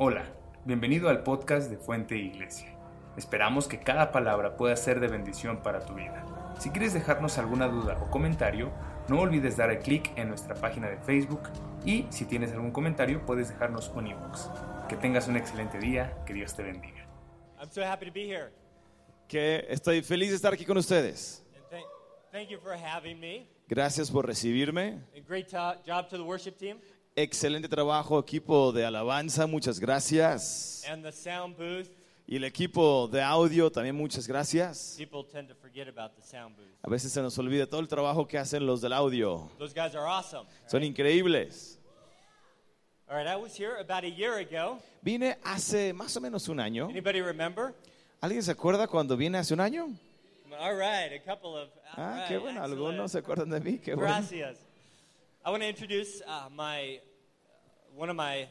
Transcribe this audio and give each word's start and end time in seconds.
Hola, 0.00 0.32
bienvenido 0.64 1.08
al 1.08 1.24
podcast 1.24 1.68
de 1.68 1.76
Fuente 1.76 2.16
Iglesia. 2.16 2.72
Esperamos 3.16 3.66
que 3.66 3.80
cada 3.80 4.12
palabra 4.12 4.56
pueda 4.56 4.76
ser 4.76 5.00
de 5.00 5.08
bendición 5.08 5.60
para 5.60 5.84
tu 5.84 5.94
vida. 5.94 6.24
Si 6.60 6.70
quieres 6.70 6.94
dejarnos 6.94 7.36
alguna 7.36 7.66
duda 7.66 7.98
o 8.00 8.08
comentario, 8.08 8.70
no 9.08 9.18
olvides 9.18 9.56
dar 9.56 9.72
el 9.72 9.80
clic 9.80 10.16
en 10.16 10.28
nuestra 10.28 10.54
página 10.54 10.88
de 10.88 10.98
Facebook 10.98 11.42
y 11.84 12.06
si 12.10 12.26
tienes 12.26 12.52
algún 12.52 12.70
comentario 12.70 13.26
puedes 13.26 13.48
dejarnos 13.48 13.88
un 13.88 14.06
inbox. 14.06 14.48
Que 14.88 14.96
tengas 14.96 15.26
un 15.26 15.36
excelente 15.36 15.80
día, 15.80 16.16
que 16.24 16.32
Dios 16.32 16.54
te 16.54 16.62
bendiga. 16.62 17.04
I'm 17.60 17.68
so 17.68 17.82
happy 17.84 18.06
to 18.06 18.12
be 18.12 18.24
here. 18.24 18.52
que 19.26 19.66
estoy 19.68 20.02
feliz 20.02 20.30
de 20.30 20.36
estar 20.36 20.54
aquí 20.54 20.64
con 20.64 20.78
ustedes. 20.78 21.44
And 21.56 21.64
thank, 21.70 21.86
thank 22.30 22.48
you 22.50 22.60
for 22.60 22.72
having 22.72 23.18
me. 23.18 23.48
Gracias 23.66 24.12
por 24.12 24.28
recibirme. 24.28 25.00
And 25.12 25.26
great 25.26 25.48
job 25.50 26.08
to 26.08 26.16
the 26.16 26.22
worship 26.22 26.56
team 26.56 26.78
Excelente 27.22 27.68
trabajo, 27.68 28.20
equipo 28.20 28.70
de 28.70 28.84
alabanza, 28.84 29.44
muchas 29.48 29.80
gracias. 29.80 30.84
and 30.88 31.02
the 31.04 31.10
sound 31.10 31.56
booth. 31.56 31.88
Y 32.28 32.36
el 32.36 32.44
equipo 32.44 33.08
de 33.08 33.20
audio 33.20 33.72
también 33.72 33.96
muchas 33.96 34.28
gracias. 34.28 34.94
People 34.96 35.24
tend 35.24 35.48
to 35.48 35.54
forget 35.56 35.88
about 35.88 36.14
the 36.14 36.22
sound 36.22 36.54
booth. 36.56 36.68
A 36.84 36.88
veces 36.88 37.10
se 37.10 37.20
nos 37.20 37.36
olvida 37.38 37.66
todo 37.66 37.80
el 37.80 37.88
trabajo 37.88 38.28
que 38.28 38.38
hacen 38.38 38.64
los 38.64 38.80
del 38.80 38.92
audio. 38.92 39.50
Those 39.58 39.74
guys 39.74 39.96
are 39.96 40.06
awesome. 40.06 40.46
Son 40.68 40.84
increíbles. 40.84 41.80
All 43.08 43.16
right, 43.16 43.26
I 43.26 43.34
was 43.34 43.58
here 43.58 43.76
about 43.80 44.04
a 44.04 44.10
year 44.10 44.34
ago. 44.38 44.78
Vine 45.02 45.38
hace 45.42 45.92
más 45.92 46.16
o 46.16 46.20
menos 46.20 46.48
un 46.48 46.60
año. 46.60 46.84
Anybody 46.88 47.20
remember? 47.20 47.74
¿Alguien 48.20 48.44
se 48.44 48.52
acuerda 48.52 48.86
cuando 48.86 49.16
vine 49.16 49.38
hace 49.38 49.54
un 49.54 49.60
año? 49.60 49.88
All 50.60 50.76
right, 50.76 51.10
a 51.12 51.18
couple 51.24 51.56
of. 51.56 51.68
all 51.96 52.04
Ah, 52.04 52.14
right, 52.20 52.28
qué 52.28 52.38
bueno, 52.38 52.60
excellent. 52.60 52.78
algunos 52.78 53.10
se 53.10 53.18
acuerdan 53.18 53.50
de 53.50 53.60
mí, 53.60 53.78
qué 53.78 53.94
bueno. 53.96 54.08
Gracias. 54.08 54.58
I 55.46 55.50
want 55.50 55.62
to 55.62 55.68
introduce 55.68 56.20
uh, 56.26 56.50
my 56.50 57.00
one 57.98 58.08
of 58.10 58.16
my 58.16 58.46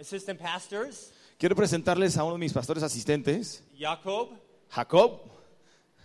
assistant 0.00 0.38
pastors, 0.40 1.12
Quiero 1.38 1.54
presentarles 1.54 2.18
a 2.18 2.24
uno 2.24 2.32
de 2.34 2.38
mis 2.40 2.52
pastores 2.52 2.82
asistentes, 2.82 3.62
Jacob. 3.78 4.30
Jacob. 4.74 5.20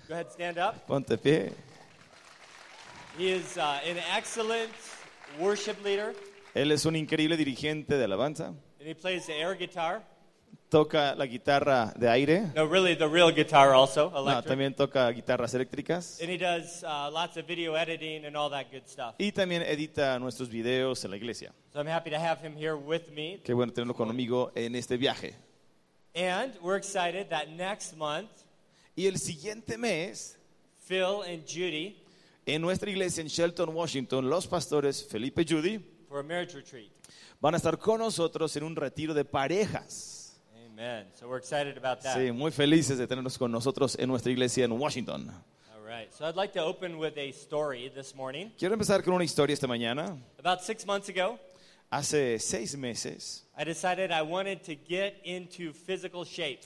Go 0.07 0.13
ahead, 0.13 0.31
stand 0.31 0.57
up. 0.59 0.85
Ponte 0.87 1.17
pie. 1.17 1.51
He 3.17 3.31
is 3.31 3.57
uh, 3.57 3.79
an 3.85 3.97
excellent 4.15 4.71
worship 5.39 5.83
leader, 5.83 6.13
Él 6.53 6.71
es 6.71 6.85
un 6.85 6.95
increíble 6.95 7.35
dirigente 7.37 7.97
de 7.97 8.03
alabanza. 8.05 8.53
and 8.79 8.87
he 8.87 8.93
plays 8.93 9.25
the 9.25 9.33
air 9.33 9.55
guitar. 9.55 10.03
Toca 10.75 11.15
la 11.15 11.25
guitarra 11.25 11.93
de 11.95 12.09
aire. 12.09 12.51
No, 12.53 12.65
really, 12.67 12.97
the 12.97 13.07
real 13.07 13.31
guitar 13.33 13.73
also, 13.73 14.11
No, 14.11 14.19
electric. 14.19 14.45
también 14.45 14.75
toca 14.75 15.09
guitarras 15.09 15.53
eléctricas. 15.53 16.19
And 16.19 16.29
he 16.29 16.37
does 16.37 16.83
uh, 16.83 17.09
lots 17.09 17.37
of 17.37 17.47
video 17.47 17.75
editing 17.75 18.25
and 18.25 18.35
all 18.35 18.49
that 18.49 18.65
good 18.73 18.85
stuff. 18.85 19.15
Y 19.17 19.31
también 19.31 19.61
edita 19.61 20.19
nuestros 20.19 20.49
videos 20.49 21.05
en 21.05 21.11
la 21.11 21.15
iglesia. 21.15 21.53
So 21.71 21.79
I'm 21.79 21.87
happy 21.87 22.09
to 22.09 22.19
have 22.19 22.45
him 22.45 22.57
here 22.57 22.75
with 22.75 23.09
me. 23.15 23.39
Qué 23.41 23.53
bueno 23.53 23.71
tenerlo 23.71 23.93
conmigo 23.95 24.51
en 24.53 24.75
este 24.75 24.97
viaje. 24.97 25.33
And 26.13 26.53
we're 26.61 26.75
excited 26.75 27.29
that 27.29 27.47
next 27.47 27.95
month, 27.95 28.29
Y 28.97 29.07
el 29.07 29.17
siguiente 29.17 29.77
mes, 29.77 30.37
Phil 30.89 31.21
and 31.25 31.45
Judy, 31.47 32.03
en 32.45 32.61
nuestra 32.61 32.89
iglesia 32.89 33.21
en 33.21 33.29
Shelton, 33.29 33.69
Washington, 33.69 34.29
los 34.29 34.45
pastores 34.45 35.07
Felipe 35.07 35.43
y 35.43 35.45
Judy 35.45 35.79
for 36.09 36.19
a 36.19 36.23
marriage 36.23 36.53
retreat. 36.53 36.91
van 37.39 37.53
a 37.53 37.57
estar 37.57 37.77
con 37.77 37.99
nosotros 37.99 38.53
en 38.57 38.65
un 38.65 38.75
retiro 38.75 39.13
de 39.13 39.23
parejas. 39.23 40.14
Amen. 40.77 41.05
So 41.17 41.27
we're 41.29 41.37
excited 41.37 41.77
about 41.77 42.01
that. 42.01 42.17
Sí, 42.17 42.31
muy 42.33 42.51
felices 42.51 42.97
de 42.97 43.07
tenerlos 43.07 43.37
con 43.37 43.49
nosotros 43.51 43.95
en 43.97 44.09
nuestra 44.09 44.29
iglesia 44.31 44.65
en 44.65 44.73
Washington. 44.73 45.31
All 45.73 45.81
right. 45.87 46.13
So 46.13 46.25
I'd 46.25 46.35
like 46.35 46.51
to 46.53 46.61
open 46.65 46.97
with 46.97 47.17
a 47.17 47.29
story 47.31 47.89
this 47.95 48.13
morning. 48.13 48.51
Quiero 48.57 48.73
empezar 48.75 49.01
con 49.03 49.13
una 49.13 49.23
historia 49.23 49.53
esta 49.53 49.67
mañana. 49.67 50.17
About 50.37 50.61
six 50.61 50.85
months 50.85 51.07
ago, 51.09 51.39
Hace 51.91 52.39
seis 52.39 52.75
meses 52.75 53.43
I 53.55 53.63
decided 53.63 54.11
I 54.11 54.23
wanted 54.23 54.63
to 54.63 54.75
get 54.75 55.21
into 55.23 55.71
physical 55.71 56.25
shape. 56.25 56.59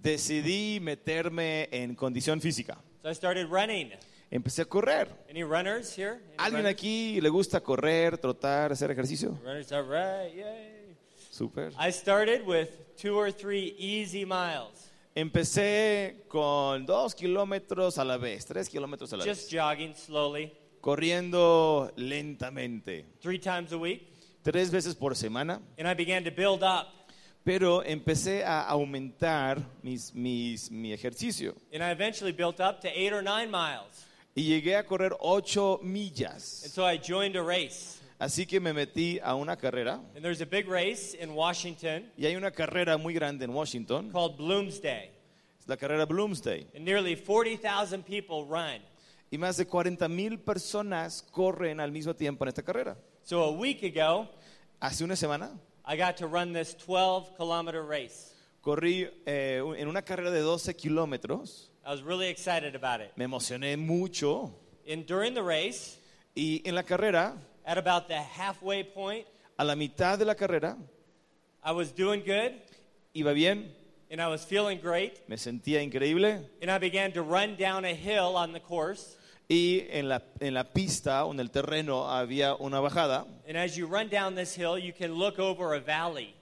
decidí 0.00 0.78
meterme 0.80 1.68
en 1.72 1.96
condición 1.96 2.40
física. 2.40 2.76
So 3.02 3.08
I 3.10 3.14
started 3.14 3.48
running. 3.50 3.90
Empecé 4.30 4.62
a 4.62 4.64
correr. 4.66 5.08
Any 5.28 5.42
runners 5.42 5.92
here? 5.96 6.20
Any 6.20 6.36
¿Alguien 6.38 6.62
runners? 6.64 6.72
aquí 6.74 7.20
le 7.20 7.30
gusta 7.30 7.60
correr, 7.60 8.16
trotar, 8.18 8.70
hacer 8.70 8.90
ejercicio? 8.92 9.36
Runners, 9.42 9.72
all 9.72 9.82
right, 9.88 10.32
yay. 10.32 10.94
Súper. 11.32 11.72
I 11.78 11.90
started 11.90 12.46
with 12.46 12.68
two 12.96 13.16
or 13.16 13.30
three 13.30 13.74
easy 13.78 14.24
miles, 14.24 14.90
Empecé 15.14 16.24
con 16.28 16.84
dos 16.84 17.14
kilómetros 17.14 17.96
a 17.98 18.04
la 18.04 18.18
vez, 18.18 18.44
tres 18.44 18.68
kilómetros 18.68 19.12
a 19.12 19.16
la 19.16 19.24
just 19.24 19.50
vez, 19.50 19.60
jogging 19.60 19.94
slowly, 19.94 20.52
corriendo 20.80 21.90
lentamente, 21.96 23.04
three 23.20 23.38
times 23.38 23.72
a 23.72 23.78
week. 23.78 24.02
tres 24.42 24.70
veces 24.70 24.94
por 24.94 25.14
semana. 25.14 25.60
And 25.78 25.88
I 25.88 25.94
began 25.94 26.22
to 26.24 26.30
build 26.30 26.62
up. 26.62 26.88
Pero 27.44 27.82
empecé 27.84 28.44
a 28.44 28.62
aumentar 28.68 29.62
mis, 29.82 30.12
mis, 30.14 30.68
mi 30.70 30.92
ejercicio 30.92 31.54
And 31.72 31.80
I 31.82 31.90
eventually 31.92 32.32
built 32.32 32.60
up 32.60 32.80
to 32.80 32.88
eight 32.88 33.12
or 33.12 33.22
nine 33.22 33.50
miles. 33.50 34.04
y 34.34 34.42
llegué 34.42 34.76
a 34.76 34.84
correr 34.84 35.12
ocho 35.20 35.78
And 35.80 35.92
millas. 35.94 36.42
so 36.72 36.84
I 36.84 36.98
joined 36.98 37.36
a 37.36 37.42
race. 37.42 37.95
Así 38.18 38.46
que 38.46 38.60
me 38.60 38.72
metí 38.72 39.18
a 39.22 39.34
una 39.34 39.56
carrera 39.56 40.00
And 40.14 40.22
there's 40.22 40.40
a 40.40 40.46
big 40.46 40.66
race 40.68 41.14
in 41.20 41.30
Washington 41.32 42.10
y 42.16 42.24
hay 42.26 42.34
una 42.36 42.50
carrera 42.50 42.96
muy 42.96 43.12
grande 43.12 43.44
en 43.44 43.50
Washington, 43.50 44.10
called 44.10 44.36
Bloomsday. 44.38 45.10
es 45.60 45.68
la 45.68 45.76
carrera 45.76 46.06
Bloomsday. 46.06 46.66
And 46.74 46.84
nearly 46.84 47.14
40,000 47.14 48.02
people 48.02 48.44
run. 48.48 48.80
Y 49.30 49.36
más 49.38 49.56
de 49.58 49.66
40 49.66 50.08
mil 50.08 50.38
personas 50.38 51.22
corren 51.30 51.78
al 51.80 51.92
mismo 51.92 52.14
tiempo 52.14 52.44
en 52.44 52.48
esta 52.48 52.62
carrera. 52.62 52.96
So 53.22 53.42
a 53.42 53.50
week 53.50 53.82
ago, 53.82 54.28
Hace 54.80 55.04
una 55.04 55.16
semana 55.16 55.50
I 55.86 55.96
got 55.96 56.16
to 56.18 56.26
run 56.26 56.52
this 56.52 56.74
12 56.76 57.34
kilometer 57.36 57.82
race. 57.84 58.32
corrí 58.62 59.08
eh, 59.26 59.60
un- 59.64 59.76
en 59.76 59.88
una 59.88 60.02
carrera 60.02 60.30
de 60.30 60.40
12 60.40 60.74
kilómetros. 60.74 61.70
I 61.84 61.90
was 61.90 62.02
really 62.02 62.28
excited 62.28 62.74
about 62.74 63.00
it. 63.00 63.12
Me 63.16 63.24
emocioné 63.24 63.76
mucho. 63.76 64.52
And 64.90 65.04
during 65.06 65.34
the 65.34 65.42
race, 65.42 65.98
Y 66.34 66.60
en 66.64 66.74
la 66.74 66.82
carrera, 66.82 67.34
at 67.66 67.76
about 67.78 68.08
the 68.08 68.14
halfway 68.20 68.82
point, 68.84 69.26
a 69.58 69.64
la 69.64 69.74
mitad 69.74 70.18
de 70.18 70.24
la 70.24 70.34
carrera, 70.34 70.76
I 71.64 71.72
was 71.72 71.92
doing 71.92 72.22
good 72.24 72.52
iba 73.14 73.34
bien, 73.34 73.72
and 74.10 74.20
I 74.20 74.28
was 74.28 74.44
feeling 74.44 74.78
great. 74.80 75.28
me 75.28 75.36
sentía 75.36 75.82
increíble. 75.82 76.44
And 76.62 76.70
I 76.70 76.78
began 76.78 77.12
to 77.12 77.22
run 77.22 77.56
down 77.56 77.84
a 77.84 77.94
hill 77.94 78.36
on 78.36 78.52
the 78.52 78.60
course. 78.60 79.16
Y 79.48 79.86
en 79.90 80.08
la, 80.08 80.22
en 80.40 80.54
la 80.54 80.64
pista 80.64 81.24
o 81.24 81.32
en 81.32 81.38
el 81.40 81.50
terreno 81.50 82.08
había 82.10 82.54
una 82.60 82.80
bajada. 82.80 83.26
And 83.48 83.56
as 83.56 83.76
you 83.76 83.86
run 83.86 84.08
down 84.08 84.34
this 84.34 84.54
hill, 84.56 84.76
you 84.78 84.92
can 84.92 85.14
look 85.14 85.38
over 85.38 85.74
a 85.74 85.80
valley. 85.80 86.34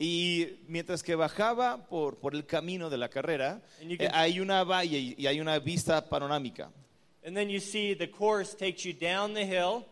Y 0.00 0.60
mientras 0.68 1.02
que 1.02 1.16
bajaba 1.16 1.88
por, 1.88 2.16
por 2.20 2.34
el 2.36 2.46
camino 2.46 2.88
de 2.88 2.96
la 2.96 3.08
carrera, 3.08 3.60
eh, 3.80 3.96
can- 3.98 4.10
hay 4.14 4.38
una 4.38 4.62
valle 4.62 4.96
y, 4.98 5.14
y 5.18 5.26
hay 5.26 5.40
una 5.40 5.58
vista 5.58 6.00
panorámica. 6.08 6.70
And 7.24 7.36
then 7.36 7.48
you 7.50 7.58
see 7.58 7.94
the 7.94 8.06
course 8.08 8.54
takes 8.56 8.84
you 8.84 8.92
down 8.92 9.34
the 9.34 9.44
hill, 9.44 9.84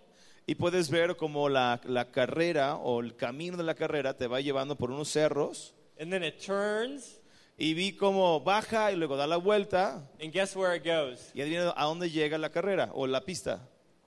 Y 0.46 0.54
puedes 0.54 0.90
ver 0.90 1.16
como 1.16 1.48
la, 1.48 1.80
la 1.84 2.10
carrera 2.12 2.76
o 2.76 3.00
el 3.00 3.16
camino 3.16 3.56
de 3.56 3.64
la 3.64 3.74
carrera 3.74 4.16
te 4.16 4.26
va 4.28 4.40
llevando 4.40 4.76
por 4.76 4.90
unos 4.90 5.08
cerros. 5.10 5.74
and 5.98 6.10
then 6.12 6.22
it 6.22 6.38
turns, 6.44 7.20
Y 7.58 7.72
vi 7.72 7.92
cómo 7.96 8.38
baja 8.40 8.92
y 8.92 8.96
luego 8.96 9.16
da 9.16 9.26
la 9.26 9.38
vuelta. 9.38 10.06
and 10.20 10.30
guess 10.32 10.54
where 10.54 10.76
it 10.76 10.84
goes? 10.84 11.30
Y 11.34 11.40
adivina 11.40 11.72
a 11.76 11.84
dónde 11.86 12.10
llega 12.10 12.36
la 12.38 12.50
carrera 12.50 12.90
o 12.92 13.06
la 13.06 13.22
pista. 13.22 13.60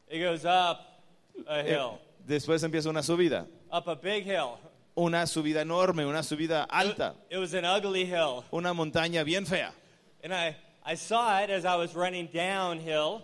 It 0.07 0.22
goes 0.23 0.45
up 0.45 0.78
a 1.47 1.59
Eh, 1.61 1.73
hill, 1.73 1.99
después 2.25 2.61
empieza 2.63 2.89
una 2.89 3.01
subida. 3.03 3.47
up 3.72 3.89
a 3.89 3.95
big 3.95 4.25
hill. 4.25 4.57
Una 4.95 5.25
subida 5.28 5.61
enorme, 5.61 6.05
una 6.05 6.22
subida 6.23 6.63
alta. 6.69 7.16
It 7.29 7.38
was 7.38 7.53
an 7.53 7.66
ugly 7.66 8.05
hill. 8.05 8.44
Una 8.51 8.73
montaña 8.73 9.23
bien 9.23 9.45
fea. 9.45 9.73
And 10.23 10.31
I, 10.33 10.55
I 10.85 10.95
saw 10.95 11.41
it 11.44 11.49
as 11.49 11.63
I 11.66 11.75
was 11.78 11.94
running 11.95 12.29
downhill, 12.31 13.23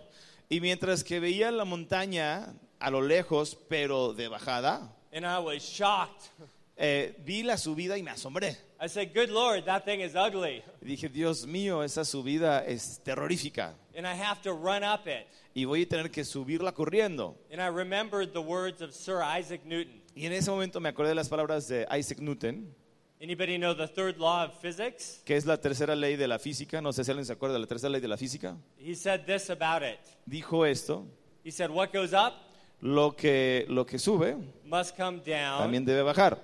Y 0.50 0.60
mientras 0.60 1.02
que 1.04 1.20
veía 1.20 1.50
la 1.50 1.64
montaña 1.64 2.52
a 2.78 2.90
lo 2.90 3.00
lejos, 3.00 3.56
pero 3.68 4.12
de 4.12 4.28
bajada, 4.28 4.92
and 5.12 5.24
I 5.26 5.38
was 5.38 5.62
shocked. 5.62 6.30
eh, 6.76 7.14
vi 7.24 7.42
la 7.42 7.56
subida 7.56 7.96
y 7.96 8.02
me 8.02 8.10
asombré. 8.10 8.56
I 8.78 8.88
said, 8.88 9.14
Good 9.14 9.30
Lord, 9.30 9.64
that 9.64 9.84
thing 9.84 10.00
is 10.00 10.14
ugly. 10.14 10.62
Dije, 10.82 11.08
Dios 11.08 11.46
mío, 11.46 11.82
esa 11.82 12.04
subida 12.04 12.64
es 12.66 13.00
terrorífica. 13.02 13.74
And 13.96 14.06
I 14.06 14.12
have 14.14 14.42
to 14.42 14.52
run 14.52 14.84
up 14.84 15.06
it. 15.06 15.26
Y 15.54 15.64
voy 15.64 15.82
a 15.84 15.88
tener 15.88 16.10
que 16.10 16.22
subirla 16.24 16.72
corriendo. 16.72 17.36
And 17.50 17.62
I 17.62 17.68
remembered 17.68 18.32
the 18.34 18.42
words 18.42 18.82
of 18.82 18.92
Sir 18.92 19.22
Isaac 19.22 19.62
Newton. 19.64 20.02
Y 20.14 20.26
en 20.26 20.32
ese 20.32 20.50
momento 20.50 20.78
me 20.80 20.90
acordé 20.90 21.10
de 21.10 21.14
las 21.14 21.28
palabras 21.30 21.66
de 21.68 21.86
Isaac 21.98 22.18
Newton, 22.20 22.74
Anybody 23.18 23.56
know 23.56 23.72
the 23.74 23.88
third 23.88 24.18
law 24.18 24.44
of 24.44 24.60
physics? 24.60 25.22
es 25.24 25.46
la 25.46 25.56
tercera 25.56 25.96
ley 25.96 26.16
de 26.16 26.28
la 26.28 26.38
física. 26.38 26.82
No 26.82 26.92
sé 26.92 27.02
si 27.02 27.10
alguien 27.10 27.24
se 27.24 27.32
acuerda 27.32 27.54
de 27.54 27.60
la 27.60 27.66
tercera 27.66 27.88
ley 27.90 28.02
de 28.02 28.08
la 28.08 28.18
física. 28.18 28.58
He 28.78 28.94
said 28.94 29.24
this 29.24 29.48
about 29.48 29.82
it. 29.82 29.98
Dijo 30.26 30.66
esto, 30.66 31.06
He 31.42 31.50
said, 31.50 31.70
What 31.70 31.92
goes 31.94 32.12
up 32.12 32.34
lo 32.80 33.12
que, 33.16 33.64
lo 33.68 33.84
que 33.86 33.98
sube 33.98 34.36
must 34.64 34.96
come 34.96 35.20
down. 35.24 35.58
también 35.60 35.84
debe 35.84 36.02
bajar. 36.02 36.38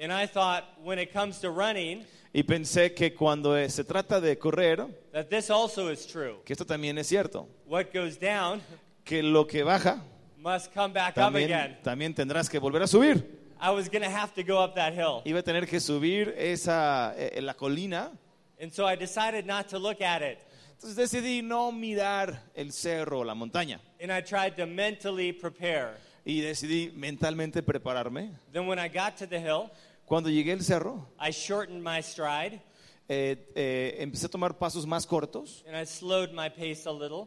And 0.00 0.12
I 0.12 0.26
thought, 0.26 0.64
when 0.84 0.98
it 0.98 1.12
comes 1.12 1.40
to 1.40 1.50
running, 1.50 2.04
Y 2.32 2.42
pensé 2.42 2.94
que 2.94 3.14
cuando 3.14 3.56
eh, 3.56 3.68
se 3.70 3.84
trata 3.84 4.20
de 4.20 4.36
correr, 4.38 4.86
that 5.12 5.28
this 5.30 5.50
also 5.50 5.90
is 5.90 6.06
true. 6.06 6.36
que 6.44 6.52
esto 6.52 6.64
también 6.66 6.98
es 6.98 7.06
cierto, 7.08 7.48
What 7.66 7.86
goes 7.92 8.18
down 8.18 8.60
que 9.04 9.22
lo 9.22 9.46
que 9.46 9.62
baja 9.64 10.02
must 10.36 10.72
come 10.74 10.92
back 10.92 11.16
up 11.16 11.24
también, 11.32 11.50
again. 11.52 11.78
también 11.82 12.14
tendrás 12.14 12.48
que 12.48 12.58
volver 12.60 12.82
a 12.82 12.86
subir. 12.86 13.24
I 13.60 13.70
was 13.70 13.88
going 13.88 14.02
to 14.04 14.10
have 14.10 14.32
to 14.34 14.44
go 14.44 14.62
up 14.62 14.74
that 14.76 14.92
hill. 14.92 15.22
iba 15.24 15.40
a 15.40 15.42
tener 15.42 15.66
que 15.66 15.80
subir 15.80 16.32
esa, 16.36 17.14
eh, 17.16 17.40
la 17.40 17.54
colina. 17.54 18.12
And 18.60 18.72
so 18.72 18.86
I 18.86 18.94
decided 18.94 19.46
not 19.46 19.68
to 19.70 19.78
look 19.78 20.00
at 20.00 20.20
it. 20.22 20.38
Entonces 20.80 20.96
decidí 20.96 21.42
no 21.42 21.72
mirar 21.72 22.40
el 22.54 22.72
cerro 22.72 23.20
o 23.20 23.24
la 23.24 23.34
montaña. 23.34 23.80
And 24.00 24.12
I 24.12 24.22
tried 24.22 24.54
to 24.56 24.66
mentally 24.66 25.32
prepare. 25.32 25.96
Y 26.24 26.40
decidí 26.40 26.92
mentalmente 26.94 27.62
prepararme. 27.64 28.30
Then 28.52 28.68
when 28.68 28.78
I 28.78 28.88
got 28.88 29.16
to 29.18 29.26
the 29.26 29.40
hill, 29.40 29.70
Cuando 30.06 30.30
llegué 30.30 30.52
al 30.52 30.62
cerro, 30.62 31.04
I 31.20 31.30
shortened 31.32 31.82
my 31.82 32.00
stride 32.00 32.60
eh, 33.08 33.50
eh, 33.54 33.96
empecé 34.00 34.26
a 34.26 34.28
tomar 34.28 34.56
pasos 34.56 34.86
más 34.86 35.04
cortos, 35.06 35.64
and 35.66 35.74
I 35.76 35.84
slowed 35.84 36.32
my 36.32 36.48
pace 36.48 36.86
a 36.86 36.92
little. 36.92 37.26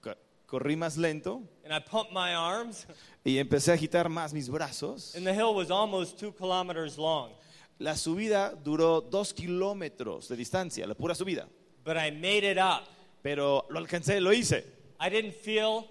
co- 0.00 0.14
corrí 0.46 0.74
más 0.76 0.96
lento 0.96 1.42
And 1.64 1.72
I 1.74 1.80
pumped 1.80 2.12
my 2.12 2.34
arms. 2.34 2.86
y 3.24 3.36
empecé 3.38 3.72
a 3.72 3.74
agitar 3.74 4.08
más 4.08 4.32
mis 4.32 4.48
brazos. 4.48 5.14
And 5.14 5.26
the 5.26 5.34
hill 5.34 5.54
was 5.54 5.70
almost 5.70 6.18
two 6.18 6.32
kilometers 6.32 6.96
long. 6.96 7.32
La 7.78 7.94
subida 7.94 8.54
duró 8.54 9.02
dos 9.02 9.34
kilómetros 9.34 10.28
de 10.28 10.36
distancia, 10.36 10.86
la 10.86 10.94
pura 10.94 11.14
subida. 11.14 11.46
But 11.86 11.96
I 11.96 12.10
made 12.10 12.42
it 12.42 12.58
up. 12.58 12.82
Pero 13.22 13.64
lo 13.70 13.80
alcancé, 13.80 14.20
lo 14.20 14.32
hice. 14.32 14.64
I 14.98 15.08
didn't 15.08 15.34
feel 15.36 15.88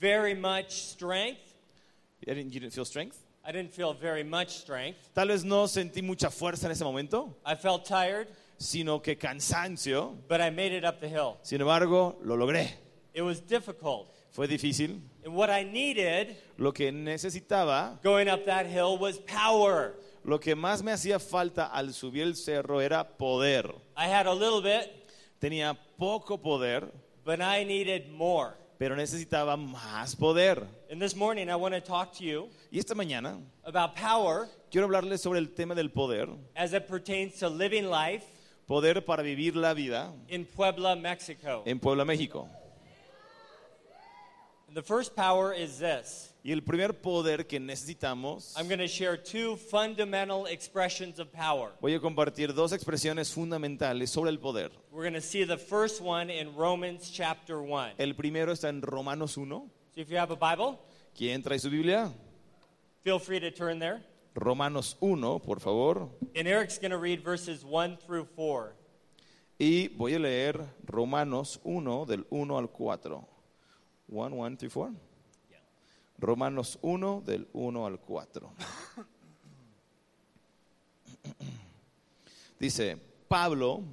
very 0.00 0.34
much 0.34 0.72
strength. 0.82 1.40
You 2.26 2.34
didn't, 2.34 2.54
you 2.54 2.60
didn't 2.60 2.72
feel 2.72 2.86
strength? 2.86 3.22
I 3.44 3.52
didn't 3.52 3.72
feel 3.72 3.92
very 3.92 4.24
much 4.24 4.56
strength. 4.58 4.98
Tal 5.14 5.26
vez 5.28 5.44
no 5.44 5.66
sentí 5.66 6.02
mucha 6.02 6.30
fuerza 6.30 6.64
en 6.64 6.72
ese 6.72 6.82
momento, 6.82 7.34
I 7.44 7.54
felt 7.54 7.84
tired, 7.84 8.28
sino 8.58 8.98
que 9.00 9.16
cansancio. 9.16 10.16
but 10.26 10.40
I 10.40 10.48
made 10.50 10.72
it 10.72 10.84
up 10.84 11.00
the 11.00 11.08
hill. 11.08 11.36
Sin 11.42 11.60
embargo, 11.60 12.16
lo 12.22 12.36
logré. 12.36 12.70
It 13.12 13.22
was 13.22 13.40
difficult. 13.40 14.08
Fue 14.32 14.46
difícil. 14.46 15.00
And 15.24 15.34
what 15.34 15.50
I 15.50 15.64
needed 15.64 16.36
Lo 16.56 16.72
que 16.72 16.90
necesitaba, 16.92 18.00
going 18.02 18.28
up 18.28 18.46
that 18.46 18.66
hill 18.66 18.96
was 18.96 19.18
power. 19.18 19.94
Lo 20.24 20.38
que 20.40 20.54
más 20.54 20.82
me 20.82 20.92
hacía 20.92 21.18
falta 21.18 21.66
al 21.66 21.92
subir 21.94 22.22
el 22.24 22.36
cerro 22.36 22.80
era 22.80 23.16
poder. 23.16 23.74
I 23.96 24.06
had 24.08 24.26
a 24.26 24.34
little 24.34 24.60
bit, 24.60 24.90
Tenía 25.40 25.76
poco 25.96 26.36
poder, 26.38 26.92
but 27.24 27.40
I 27.40 27.64
needed 27.64 28.10
more. 28.10 28.54
pero 28.78 28.94
necesitaba 28.96 29.56
más 29.56 30.14
poder. 30.16 30.64
And 30.90 31.00
this 31.00 31.14
morning, 31.16 31.48
I 31.48 31.56
want 31.56 31.74
to 31.74 31.80
talk 31.80 32.12
to 32.18 32.24
you 32.24 32.48
Y 32.70 32.78
esta 32.78 32.94
mañana 32.94 33.38
about 33.64 33.94
power 33.96 34.48
quiero 34.70 34.86
hablarles 34.86 35.20
sobre 35.20 35.38
el 35.40 35.48
tema 35.54 35.74
del 35.74 35.90
poder. 35.90 36.28
as 36.56 36.72
it 36.72 36.86
pertains 36.88 37.38
to 37.40 37.48
living 37.48 37.88
life 37.90 38.24
Poder 38.66 39.00
para 39.04 39.22
vivir 39.22 39.56
la 39.56 39.72
vida 39.74 40.12
in 40.28 40.44
Puebla, 40.44 40.94
Mexico. 40.94 41.62
en 41.66 41.78
Puebla, 41.80 42.04
México. 42.04 42.48
The 44.74 44.82
first 44.82 45.16
power 45.16 45.52
is 45.54 45.78
this 45.78 46.32
Y 46.44 46.52
el 46.52 46.62
primer 46.62 47.00
poder 47.00 47.46
que 47.46 47.58
necesitamos, 47.58 48.54
I'm 48.56 48.68
going 48.68 48.78
to 48.78 48.86
share 48.86 49.16
two 49.20 49.56
fundamental 49.56 50.46
expressions 50.46 51.18
of 51.18 51.30
power. 51.32 51.72
voy 51.80 51.94
a 51.94 52.00
compartir 52.00 52.54
dos 52.54 52.72
expresiones 52.72 53.32
fundamentales 53.32 54.10
sobre 54.10 54.30
el 54.30 54.38
poder. 54.38 54.70
We're 54.92 55.02
going 55.02 55.20
to 55.20 55.20
see 55.20 55.44
the 55.44 55.58
first 55.58 56.00
one 56.00 56.30
in 56.30 56.54
Romans 56.54 57.10
chapter 57.10 57.60
1. 57.60 57.94
El 57.98 58.14
primero 58.14 58.52
está 58.52 58.68
en 58.68 58.82
Romanos 58.82 59.36
1. 59.36 59.48
So 59.94 60.00
if 60.00 60.08
you 60.10 60.16
have 60.16 60.30
a 60.32 60.36
Bible, 60.36 60.78
¿Quién 61.14 61.42
trae 61.42 61.58
su 61.58 61.68
Biblia? 61.70 62.12
feel 63.02 63.18
free 63.18 63.40
to 63.40 63.50
turn 63.50 63.78
there. 63.80 64.00
Romanos 64.34 64.96
1, 65.00 65.40
por 65.40 65.58
favor. 65.58 66.08
And 66.36 66.46
Eric's 66.46 66.78
going 66.78 66.92
to 66.92 66.98
read 66.98 67.24
verses 67.24 67.64
1 67.64 67.96
through 68.06 68.26
4. 68.36 68.74
Y 69.58 69.88
voy 69.96 70.14
a 70.14 70.18
leer 70.20 70.64
Romanos 70.86 71.58
1 71.64 72.04
del 72.06 72.24
1 72.30 72.56
al 72.56 72.68
4. 72.68 73.26
1, 74.06 74.36
1, 74.36 74.56
3, 74.56 74.72
4. 74.72 74.94
Romanos 76.18 76.78
1 76.82 77.22
del 77.24 77.48
1 77.52 77.86
al 77.86 78.00
4. 78.00 78.52
Dice, 82.58 82.98
Pablo, 83.28 83.84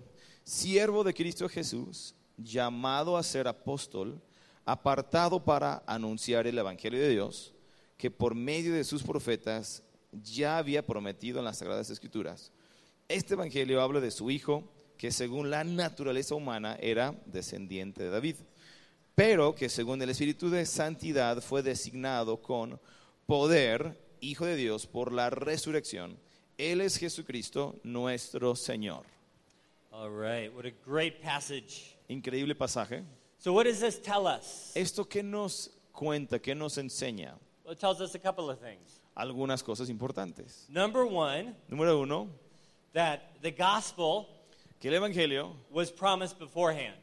siervo 0.43 1.03
de 1.03 1.13
Cristo 1.13 1.47
Jesús, 1.47 2.15
llamado 2.37 3.15
a 3.15 3.23
ser 3.23 3.47
apóstol, 3.47 4.19
apartado 4.65 5.43
para 5.43 5.83
anunciar 5.85 6.47
el 6.47 6.57
Evangelio 6.57 6.99
de 6.99 7.09
Dios, 7.09 7.53
que 7.97 8.09
por 8.09 8.33
medio 8.33 8.73
de 8.73 8.83
sus 8.83 9.03
profetas 9.03 9.83
ya 10.11 10.57
había 10.57 10.85
prometido 10.85 11.37
en 11.39 11.45
las 11.45 11.59
Sagradas 11.59 11.91
Escrituras. 11.91 12.51
Este 13.07 13.35
Evangelio 13.35 13.81
habla 13.81 13.99
de 13.99 14.09
su 14.09 14.31
Hijo, 14.31 14.63
que 14.97 15.11
según 15.11 15.51
la 15.51 15.63
naturaleza 15.63 16.33
humana 16.33 16.75
era 16.81 17.13
descendiente 17.27 18.03
de 18.03 18.09
David, 18.09 18.37
pero 19.15 19.55
que 19.55 19.69
según 19.69 20.01
el 20.01 20.09
Espíritu 20.09 20.49
de 20.49 20.65
Santidad 20.65 21.41
fue 21.41 21.63
designado 21.63 22.41
con 22.41 22.79
poder, 23.25 23.97
Hijo 24.21 24.45
de 24.45 24.55
Dios, 24.55 24.87
por 24.87 25.11
la 25.11 25.29
resurrección. 25.29 26.17
Él 26.57 26.81
es 26.81 26.97
Jesucristo, 26.97 27.75
nuestro 27.83 28.55
Señor. 28.55 29.03
All 29.91 30.09
right, 30.09 30.53
what 30.53 30.65
a 30.65 30.73
great 30.85 31.21
passage. 31.21 31.95
Increíble 32.09 32.55
pasaje. 32.55 33.03
So, 33.39 33.53
what 33.53 33.65
does 33.65 33.79
this 33.79 34.01
tell 34.01 34.25
us? 34.25 34.71
¿Esto 34.75 35.05
qué 35.05 35.23
nos 35.23 35.69
cuenta, 35.93 36.39
qué 36.39 36.55
nos 36.55 36.77
enseña? 36.77 37.37
Well, 37.63 37.73
it 37.73 37.79
tells 37.79 38.01
us 38.01 38.15
a 38.15 38.19
couple 38.19 38.49
of 38.49 38.59
things. 38.59 38.99
Algunas 39.15 39.63
cosas 39.63 39.89
importantes. 39.89 40.65
Number 40.69 41.05
one, 41.05 41.55
Número 41.69 42.01
uno, 42.01 42.29
that 42.93 43.41
the 43.41 43.51
gospel 43.51 44.27
que 44.79 44.89
el 44.89 44.95
Evangelio 44.95 45.55
was 45.71 45.91
promised 45.91 46.37
beforehand, 46.39 46.97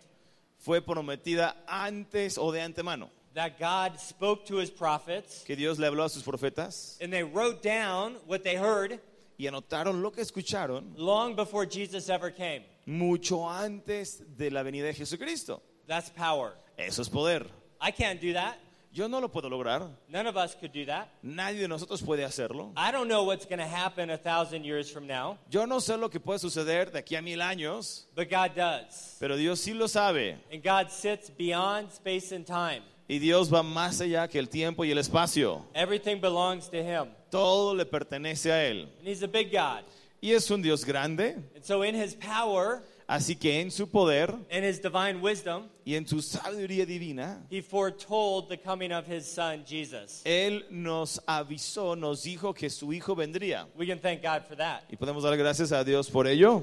fue 0.64 0.81
prometida 0.81 1.55
antes 1.69 2.38
o 2.38 2.50
de 2.53 2.61
antemano. 2.61 3.11
that 3.35 3.59
God 3.59 3.99
spoke 3.99 4.44
to 4.47 4.56
his 4.59 4.70
prophets, 4.70 5.43
Que 5.47 5.56
Dios 5.56 5.79
le 5.79 5.87
habló 5.88 6.05
a 6.05 6.09
sus 6.09 6.23
profetas 6.23 6.99
and 7.00 7.12
they 7.12 7.23
wrote 7.23 7.62
down 7.62 8.17
what 8.26 8.43
they 8.44 8.56
heard 8.56 9.00
y 9.38 9.47
anotaron 9.47 10.03
lo 10.03 10.11
que 10.11 10.23
escucharon 10.23 10.93
long 10.97 11.35
before 11.35 11.64
Jesus 11.67 12.09
ever 12.11 12.31
came. 12.31 12.62
mucho 12.87 13.49
antes 13.49 14.23
de 14.37 14.50
la 14.50 14.62
venida 14.62 14.85
de 14.87 14.94
Jesucristo. 14.94 15.61
That's 15.87 16.11
power. 16.11 16.53
Eso 16.79 17.03
es 17.03 17.08
poder. 17.08 17.47
I 17.81 17.91
can't 17.91 18.20
do 18.20 18.35
that. 18.35 18.56
Yo 18.94 19.09
no 19.09 19.21
lo 19.21 19.29
puedo 19.31 19.49
lograr. 19.49 19.89
None 20.09 20.27
of 20.27 20.37
us 20.37 20.55
could 20.55 20.71
do 20.73 20.85
that. 20.85 21.09
Nadie 21.23 21.61
de 21.61 21.69
nosotros 21.69 22.03
puede 22.03 22.25
hacerlo. 22.25 22.73
I 22.77 22.93
don't 22.93 23.09
know 23.09 23.25
what's 23.25 23.47
going 23.47 23.59
to 23.59 23.67
happen 23.67 24.11
a 24.11 24.19
thousand 24.19 24.65
years 24.65 24.91
from 24.91 25.06
now, 25.06 25.39
Yo 25.50 25.65
no 25.65 25.79
sé 25.81 25.97
lo 25.99 26.11
que 26.11 26.21
puede 26.21 26.39
suceder 26.39 26.93
de 26.93 26.99
aquí 26.99 27.17
a 27.17 27.23
mil 27.23 27.39
años, 27.41 28.05
but 28.15 28.29
God 28.29 28.55
does. 28.55 29.17
pero 29.19 29.37
Dios 29.37 29.61
sí 29.61 29.73
lo 29.73 29.87
sabe. 29.89 30.37
And 30.53 30.62
God 30.62 30.91
sits 30.91 31.31
beyond 31.31 31.91
space 31.91 32.33
and 32.33 32.47
time. 32.47 32.83
Y 33.09 33.19
Dios 33.19 33.50
va 33.53 33.62
más 33.62 34.00
allá 34.00 34.29
que 34.29 34.39
el 34.39 34.49
tiempo 34.49 34.85
y 34.85 34.91
el 34.91 34.99
espacio. 34.99 35.65
Everything 35.75 36.21
belongs 36.21 36.69
to 36.69 36.77
Him. 36.83 37.09
Todo 37.31 37.75
le 37.75 37.87
pertenece 37.87 38.53
a 38.53 38.62
Él. 38.69 38.89
And 38.99 39.09
He's 39.09 39.23
a 39.23 39.29
big 39.29 39.50
God. 39.50 39.84
Y 40.20 40.32
es 40.32 40.51
un 40.51 40.61
Dios 40.63 40.84
grande, 40.84 41.34
And 41.56 41.65
so, 41.65 41.82
in 41.82 41.94
His 41.94 42.15
power 42.15 42.82
así 43.12 43.36
que 43.36 43.60
en 43.60 43.70
su 43.70 43.86
poder 43.86 44.31
and 44.50 44.64
His 44.64 44.81
divine 44.81 45.20
wisdom, 45.20 45.69
y 45.84 45.94
en 45.94 46.06
su 46.06 46.22
sabiduría 46.22 46.86
divina, 46.86 47.44
He 47.50 47.60
foretold 47.60 48.48
the 48.48 48.56
coming 48.56 48.92
of 48.92 49.06
His 49.06 49.26
Son, 49.26 49.64
Jesus. 49.64 50.22
Él 50.24 50.64
nos 50.70 51.20
avisó, 51.26 51.96
nos 51.96 52.22
dijo 52.24 52.54
que 52.54 52.70
su 52.70 52.92
Hijo 52.92 53.14
vendría. 53.14 53.66
We 53.76 53.86
can 53.86 53.98
thank 53.98 54.22
God 54.22 54.46
for 54.48 54.56
that. 54.56 54.84
Y 54.90 54.96
podemos 54.96 55.22
dar 55.22 55.36
gracias 55.36 55.72
a 55.72 55.84
Dios 55.84 56.08
por 56.08 56.26
ello. 56.26 56.62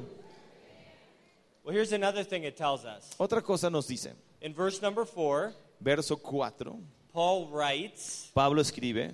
Well, 1.63 1.75
here's 1.75 1.93
another 1.93 2.23
thing 2.23 2.45
it 2.45 2.57
tells 2.57 2.83
us. 2.83 3.15
Otra 3.17 3.43
cosa 3.43 3.69
nos 3.69 3.87
dice, 3.87 4.15
In 4.41 4.53
verse 4.53 4.81
number 4.81 5.05
four, 5.05 5.53
verso 5.79 6.15
4, 6.15 6.77
Paul 7.13 7.49
writes, 7.51 8.31
Pablo 8.33 8.61
escribe, 8.61 9.13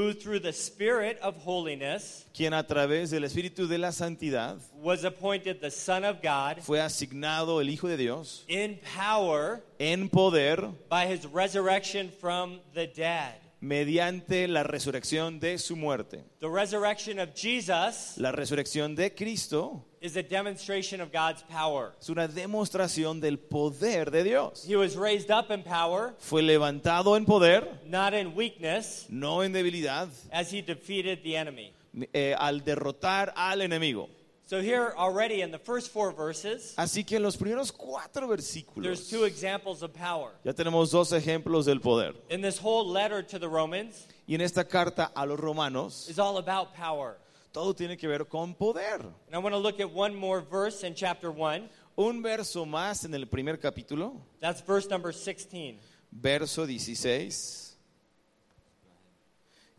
Who 0.00 0.14
through 0.14 0.40
the 0.40 0.52
Spirit 0.54 1.18
of 1.20 1.36
holiness 1.44 2.24
quien 2.32 2.54
a 2.54 2.66
través 2.66 3.10
del 3.10 3.24
Espíritu 3.24 3.68
de 3.68 3.76
la 3.76 3.90
Santidad 3.92 4.56
was 4.80 5.04
appointed 5.04 5.60
the 5.60 5.70
Son 5.70 6.06
of 6.06 6.22
God 6.22 6.62
fue 6.62 6.80
asignado 6.80 7.60
el 7.60 7.68
Hijo 7.68 7.86
de 7.86 7.98
Dios 7.98 8.46
in 8.48 8.80
power 8.96 9.62
en 9.78 10.08
poder 10.08 10.70
by 10.88 11.06
His 11.06 11.26
resurrection 11.26 12.10
from 12.18 12.60
the 12.72 12.86
dead. 12.86 13.34
mediante 13.60 14.48
la 14.48 14.62
resurrección 14.62 15.38
de 15.38 15.58
su 15.58 15.76
muerte. 15.76 16.24
The 16.38 16.48
resurrection 16.48 17.18
of 17.18 17.34
Jesus 17.34 18.16
La 18.16 18.32
resurrección 18.32 18.96
de 18.96 19.14
Cristo 19.14 19.84
is 20.00 20.16
a 20.16 20.22
demonstration 20.22 21.00
of 21.00 21.12
God's 21.12 21.42
power. 21.42 21.92
es 22.00 22.08
una 22.08 22.26
demostración 22.26 23.20
del 23.20 23.36
poder 23.38 24.10
de 24.10 24.24
Dios. 24.24 24.64
He 24.66 24.76
was 24.76 24.96
raised 24.96 25.30
up 25.30 25.50
in 25.50 25.62
power, 25.62 26.14
Fue 26.18 26.42
levantado 26.42 27.16
en 27.16 27.26
poder, 27.26 27.66
not 27.86 28.14
in 28.14 28.34
weakness, 28.34 29.06
no 29.10 29.40
en 29.42 29.52
debilidad, 29.52 30.08
as 30.32 30.50
he 30.50 30.62
defeated 30.62 31.22
the 31.22 31.36
enemy. 31.36 31.72
eh, 32.14 32.34
al 32.38 32.60
derrotar 32.60 33.32
al 33.36 33.60
enemigo. 33.60 34.08
So, 34.46 34.60
here 34.60 34.92
already 34.96 35.42
in 35.42 35.52
the 35.52 35.58
first 35.60 35.92
four 35.92 36.12
verses, 36.12 36.74
Así 36.76 37.06
que 37.06 37.18
en 37.18 37.22
los 37.22 37.36
primeros 37.36 37.70
cuatro 37.70 38.26
there's 38.26 38.40
versículos 38.40 39.08
two 39.08 39.22
examples 39.24 39.82
of 39.82 39.92
power. 39.94 40.32
ya 40.44 40.52
tenemos 40.52 40.90
dos 40.90 41.12
ejemplos 41.12 41.66
del 41.66 41.78
poder. 41.80 42.14
In 42.30 42.40
this 42.40 42.58
whole 42.58 42.84
letter 42.88 43.22
to 43.22 43.38
the 43.38 43.48
Romans 43.48 44.08
Y 44.26 44.34
en 44.34 44.40
esta 44.40 44.64
carta 44.64 45.12
a 45.14 45.24
los 45.26 45.38
romanos, 45.38 46.08
is 46.08 46.18
all 46.18 46.38
about 46.38 46.74
power. 46.74 47.16
Todo 47.52 47.74
tiene 47.74 47.96
que 47.96 48.06
ver 48.06 48.26
con 48.26 48.54
poder. 48.54 49.00
And 49.00 49.34
I 49.34 49.38
want 49.38 49.54
to 49.54 49.58
look 49.58 49.80
at 49.80 49.90
one 49.90 50.14
more 50.14 50.40
verse 50.40 50.86
in 50.86 50.94
chapter 50.94 51.30
1. 51.30 51.68
Un 51.96 52.22
verso 52.22 52.64
más 52.64 53.04
en 53.04 53.14
el 53.14 53.26
primer 53.26 53.58
capítulo, 53.58 54.14
That's 54.40 54.64
verse 54.64 54.88
number 54.88 55.12
16. 55.12 55.78
verso 56.10 56.66
16. 56.66 57.76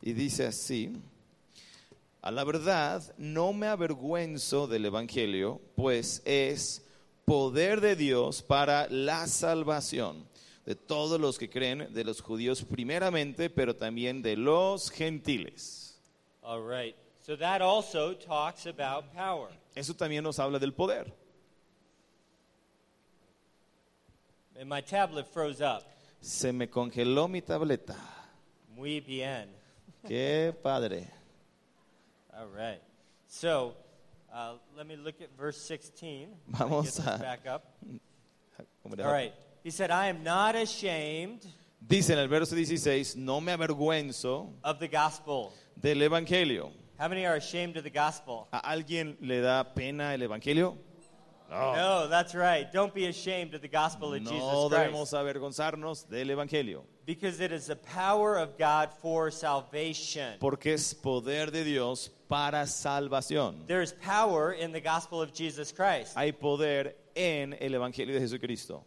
Y 0.04 0.14
dice 0.14 0.48
así, 0.48 0.94
A 2.22 2.32
la 2.32 2.44
verdad, 2.44 3.02
no 3.18 3.54
me 3.54 3.68
avergüenzo 3.68 4.68
del 4.68 4.86
Evangelio, 4.86 5.62
pues 5.76 6.22
es 6.26 6.84
poder 7.26 7.82
de 7.82 7.96
Dios 7.96 8.42
para 8.44 8.88
la 8.90 9.26
salvación 9.28 10.28
de 10.66 10.76
todos 10.76 11.20
los 11.20 11.40
que 11.40 11.50
creen, 11.50 11.92
de 11.94 12.04
los 12.04 12.22
judíos 12.22 12.64
primeramente, 12.64 13.50
pero 13.50 13.76
también 13.76 14.22
de 14.22 14.38
los 14.38 14.92
gentiles. 14.92 16.00
All 16.42 16.62
right. 16.62 16.96
So 17.22 17.36
that 17.36 17.62
also 17.62 18.14
talks 18.14 18.66
about 18.66 19.14
power. 19.16 19.50
Eso 19.76 19.94
también 19.94 20.24
nos 20.24 20.38
habla 20.40 20.60
del 20.60 20.72
poder. 20.74 21.06
And 24.60 24.68
my 24.70 24.82
tablet 24.82 25.28
froze 25.32 25.62
up. 25.62 25.84
Se 26.22 26.52
me 26.52 26.68
congeló 26.68 27.30
mi 27.30 27.42
tableta. 27.42 27.96
Muy 28.76 29.00
bien. 29.00 29.50
Qué 30.08 30.54
padre. 30.64 31.08
All 32.34 32.48
right. 32.48 32.82
So 33.28 33.76
uh, 34.34 34.54
let 34.76 34.88
me 34.88 34.96
look 34.96 35.22
at 35.22 35.30
verse 35.38 35.58
16. 35.62 36.28
Vamos 36.48 37.00
a- 37.00 37.18
back 37.18 37.48
up. 37.48 37.64
¿Cómo 38.84 38.96
le 38.98 39.04
All 39.04 39.12
right. 39.12 39.34
He 39.64 39.70
said, 39.70 39.92
I 39.92 40.08
am 40.08 40.24
not 40.24 40.56
ashamed 40.56 41.46
Dice 41.80 42.12
en 42.12 42.20
el 42.20 42.28
verso 42.28 42.56
16, 42.56 43.16
no 43.16 43.42
me 43.42 43.52
avergüenzo 43.52 44.54
of 44.64 44.80
the 44.80 44.88
gospel. 44.88 45.52
del 45.76 46.02
Evangelio. 46.02 46.72
How 47.02 47.08
many 47.08 47.26
are 47.26 47.36
ashamed 47.36 47.78
of 47.78 47.84
the 47.84 47.90
gospel? 47.90 48.48
¿A 48.54 48.60
alguien 48.60 49.18
le 49.22 49.42
da 49.42 49.64
pena 49.64 50.14
el 50.14 50.22
Evangelio? 50.22 50.78
No, 51.50 52.08
that's 52.08 52.36
right. 52.36 52.72
Don't 52.72 52.94
be 52.94 53.08
ashamed 53.08 53.56
of 53.56 53.64
the 53.64 53.68
gospel 53.68 54.14
of 54.14 54.22
No 54.22 54.30
Jesus 54.30 54.72
debemos 54.72 55.10
Christ. 55.10 55.14
avergonzarnos 55.16 56.08
del 56.08 56.28
Evangelio, 56.30 56.84
Because 57.08 57.40
it 57.40 57.52
is 57.52 57.66
the 57.66 57.76
power 57.76 58.38
of 58.38 58.56
God 58.56 58.94
for 59.02 59.32
salvation. 59.32 60.38
porque 60.40 60.68
es 60.68 60.94
poder 60.94 61.50
de 61.50 61.64
Dios 61.64 62.12
para 62.30 62.68
salvación. 62.68 63.66
There 63.66 63.82
is 63.82 63.94
power 63.94 64.54
in 64.54 64.72
the 64.72 64.80
gospel 64.80 65.24
of 65.24 65.34
Jesus 65.34 65.72
Christ. 65.72 66.16
Hay 66.16 66.32
poder 66.34 66.96
en 67.16 67.54
el 67.60 67.72
Evangelio 67.74 68.14
de 68.14 68.20
Jesucristo. 68.20 68.84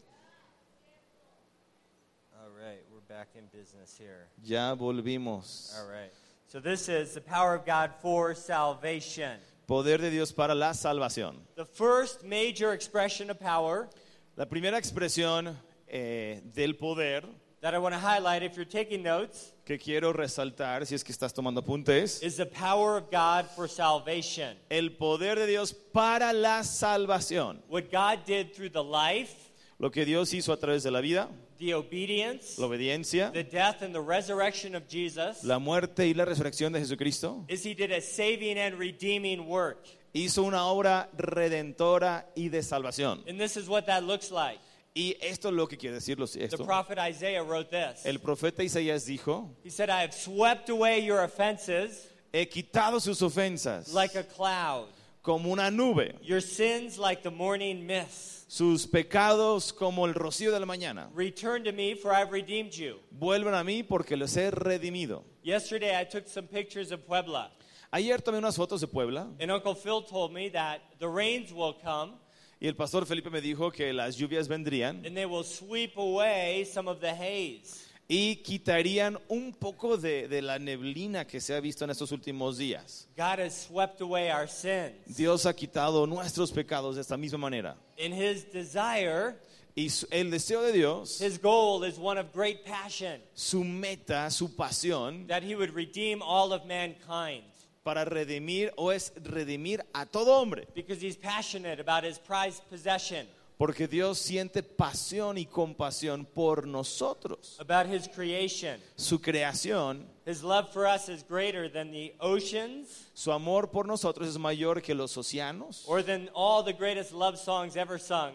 All 2.40 2.50
right, 2.56 2.78
we're 2.92 3.00
back 3.08 3.30
in 3.34 3.46
business 3.52 3.98
here. 3.98 4.28
Ya 4.44 4.76
volvimos. 4.76 5.76
All 5.76 5.88
right. 5.88 6.12
So 6.54 6.60
this 6.60 6.88
is 6.88 7.14
the 7.14 7.20
power 7.20 7.52
of 7.56 7.66
God 7.66 7.90
for 8.00 8.32
salvation. 8.32 9.40
Poder 9.66 9.98
de 9.98 10.08
Dios 10.08 10.30
para 10.30 10.54
la 10.54 10.70
salvación. 10.70 11.34
The 11.56 11.64
first 11.64 12.22
major 12.22 12.72
expression 12.72 13.28
of 13.28 13.40
power 13.40 13.88
La 14.36 14.44
primera 14.44 14.78
expresión 14.78 15.56
eh, 15.88 16.38
del 16.54 16.74
poder 16.74 17.24
that 17.60 17.74
I 17.74 17.78
want 17.78 17.92
to 17.94 17.98
highlight 17.98 18.44
if 18.44 18.54
you're 18.54 18.64
taking 18.64 19.02
notes 19.02 19.52
que 19.64 19.78
quiero 19.78 20.12
resaltar, 20.12 20.86
si 20.86 20.94
es 20.94 21.02
que 21.02 21.12
estás 21.12 21.34
tomando 21.34 21.60
apuntes, 21.60 22.22
is 22.22 22.36
the 22.36 22.46
power 22.46 22.98
of 22.98 23.10
God 23.10 23.46
for 23.56 23.66
salvation. 23.66 24.56
el 24.70 24.90
poder 24.90 25.34
de 25.34 25.48
Dios 25.48 25.72
para 25.72 26.32
la 26.32 26.60
salvación. 26.60 27.56
What 27.66 27.90
God 27.90 28.24
did 28.24 28.54
through 28.54 28.68
the 28.68 28.84
life, 28.84 29.43
Lo 29.78 29.90
que 29.90 30.04
Dios 30.04 30.32
hizo 30.32 30.52
a 30.52 30.56
través 30.56 30.82
de 30.84 30.90
la 30.90 31.00
vida, 31.00 31.28
the 31.58 31.74
obedience, 31.74 32.58
la 32.60 32.66
obediencia, 32.66 33.32
the 33.32 33.42
death, 33.44 33.82
and 33.82 33.92
the 33.92 34.00
resurrection 34.00 34.74
of 34.74 34.84
Jesus 34.88 35.42
la 35.44 35.58
muerte 35.58 36.06
y 36.06 36.14
la 36.14 36.24
resurrección 36.24 36.72
de 36.72 36.80
Jesucristo, 36.80 37.44
is 37.48 37.64
He 37.64 37.74
did 37.74 37.90
a 37.92 38.00
saving 38.00 38.56
and 38.58 38.78
redeeming 38.78 39.46
work. 39.48 39.86
hizo 40.12 40.44
una 40.44 40.64
obra 40.66 41.08
redentora 41.16 42.26
y 42.36 42.48
de 42.48 42.62
salvación. 42.62 43.24
And 43.28 43.38
this 43.38 43.56
is 43.56 43.68
what 43.68 43.86
that 43.86 44.04
looks 44.04 44.30
like. 44.30 44.60
Y 44.96 45.16
esto 45.20 45.48
es 45.48 45.54
lo 45.54 45.66
que 45.66 45.76
quiere 45.76 45.96
decir 45.96 46.18
los- 46.20 46.34
The 46.34 46.44
esto. 46.44 46.64
prophet 46.64 46.98
Isaiah 46.98 47.42
wrote 47.42 47.68
this. 47.70 48.06
El 48.06 48.20
profeta 48.20 48.62
Isaías 48.62 49.04
dijo, 49.06 49.50
He 49.64 49.70
said, 49.70 49.90
I 49.90 50.02
have 50.02 50.12
swept 50.14 50.70
away 50.70 51.04
your 51.04 51.24
offenses 51.24 52.08
he 52.32 52.46
quitado 52.48 53.00
sus 53.00 53.20
ofensas 53.22 53.92
like 53.92 54.16
a 54.16 54.22
cloud, 54.24 54.86
como 55.24 55.50
una 55.50 55.70
nube, 55.70 56.14
your 56.22 56.40
sins 56.42 56.98
like 56.98 57.22
the 57.22 57.30
morning 57.30 57.84
mist. 57.86 58.44
sus 58.46 58.86
pecados 58.86 59.72
como 59.72 60.04
el 60.06 60.12
rocío 60.12 60.52
de 60.52 60.60
la 60.60 60.66
mañana. 60.66 61.08
Return 61.14 61.64
to 61.64 61.72
me, 61.72 61.94
for 61.94 62.12
I've 62.12 62.30
redeemed 62.30 62.72
you. 62.74 63.00
Vuelven 63.10 63.54
a 63.54 63.64
mí 63.64 63.82
porque 63.82 64.16
los 64.16 64.36
he 64.36 64.50
redimido. 64.50 65.24
Yesterday, 65.42 65.98
I 65.98 66.04
took 66.04 66.28
some 66.28 66.46
pictures 66.46 66.92
of 66.92 67.06
Puebla, 67.06 67.50
Ayer 67.90 68.20
tomé 68.20 68.38
unas 68.38 68.56
fotos 68.56 68.80
de 68.80 68.86
Puebla 68.88 69.28
and 69.40 69.50
Uncle 69.50 69.74
Phil 69.74 70.02
told 70.02 70.32
me 70.32 70.48
that 70.50 70.80
the 70.98 71.08
rains 71.08 71.52
will 71.52 71.72
come 71.72 72.14
y 72.60 72.66
el 72.66 72.74
pastor 72.74 73.06
Felipe 73.06 73.30
me 73.30 73.40
dijo 73.40 73.72
que 73.72 73.92
las 73.92 74.16
lluvias 74.16 74.48
vendrían 74.48 75.06
and 75.06 75.16
they 75.16 75.24
will 75.26 75.44
sweep 75.44 75.96
away 75.96 76.64
some 76.64 76.88
of 76.88 77.00
the 77.00 77.14
haze. 77.14 77.83
Y 78.08 78.36
quitarían 78.36 79.18
un 79.28 79.52
poco 79.52 79.96
de, 79.96 80.28
de 80.28 80.42
la 80.42 80.58
neblina 80.58 81.26
que 81.26 81.40
se 81.40 81.54
ha 81.54 81.60
visto 81.60 81.84
en 81.84 81.90
estos 81.90 82.12
últimos 82.12 82.58
días. 82.58 83.08
God 83.16 83.40
has 83.40 83.66
swept 83.66 84.00
away 84.02 84.30
our 84.30 84.46
sins. 84.48 84.92
Dios 85.16 85.46
ha 85.46 85.54
quitado 85.54 86.06
nuestros 86.06 86.52
pecados 86.52 86.96
de 86.96 87.00
esta 87.00 87.16
misma 87.16 87.38
manera. 87.38 87.76
In 87.96 88.12
His 88.12 88.44
desire, 88.52 89.36
Y 89.76 89.88
su- 89.88 90.06
el 90.12 90.30
deseo 90.30 90.62
de 90.62 90.70
Dios, 90.72 91.20
His 91.20 91.40
goal 91.40 91.82
is 91.84 91.98
one 91.98 92.16
of 92.20 92.32
great 92.32 92.64
passion 92.64 93.20
su 93.34 93.64
meta, 93.64 94.30
su 94.30 94.54
pasión 94.54 95.26
that 95.26 95.42
He 95.42 95.56
would 95.56 95.74
redeem 95.74 96.20
all 96.22 96.52
of 96.52 96.64
mankind 96.66 97.42
para 97.82 98.04
redimir 98.04 98.70
o 98.76 98.90
es 98.92 99.12
redimir 99.16 99.80
a 99.92 100.06
todo 100.06 100.40
hombre. 100.40 100.68
because 100.76 101.00
He's 101.04 101.16
passionate 101.16 101.80
about 101.80 102.04
His 102.04 102.18
prized 102.18 102.62
possession, 102.70 103.26
Porque 103.56 103.86
Dios 103.86 104.18
siente 104.18 104.62
pasión 104.64 105.38
y 105.38 105.46
compasión 105.46 106.26
por 106.26 106.66
nosotros. 106.66 107.56
about 107.60 107.86
His 107.86 108.08
creation. 108.08 108.80
Su 108.96 109.20
creación, 109.20 110.06
His 110.26 110.42
love 110.42 110.72
for 110.72 110.86
us 110.86 111.08
is 111.08 111.22
greater 111.28 111.70
than 111.70 111.92
the 111.92 112.14
oceans 112.18 113.10
su 113.14 113.30
amor 113.30 113.70
por 113.70 113.86
nosotros 113.86 114.28
es 114.28 114.38
mayor 114.38 114.82
que 114.82 114.94
los 114.94 115.16
océanos. 115.16 115.84
or 115.86 116.02
than 116.02 116.28
all 116.34 116.64
the 116.64 116.72
greatest 116.72 117.12
love 117.12 117.38
songs 117.38 117.76
ever 117.76 117.98
sung. 118.00 118.32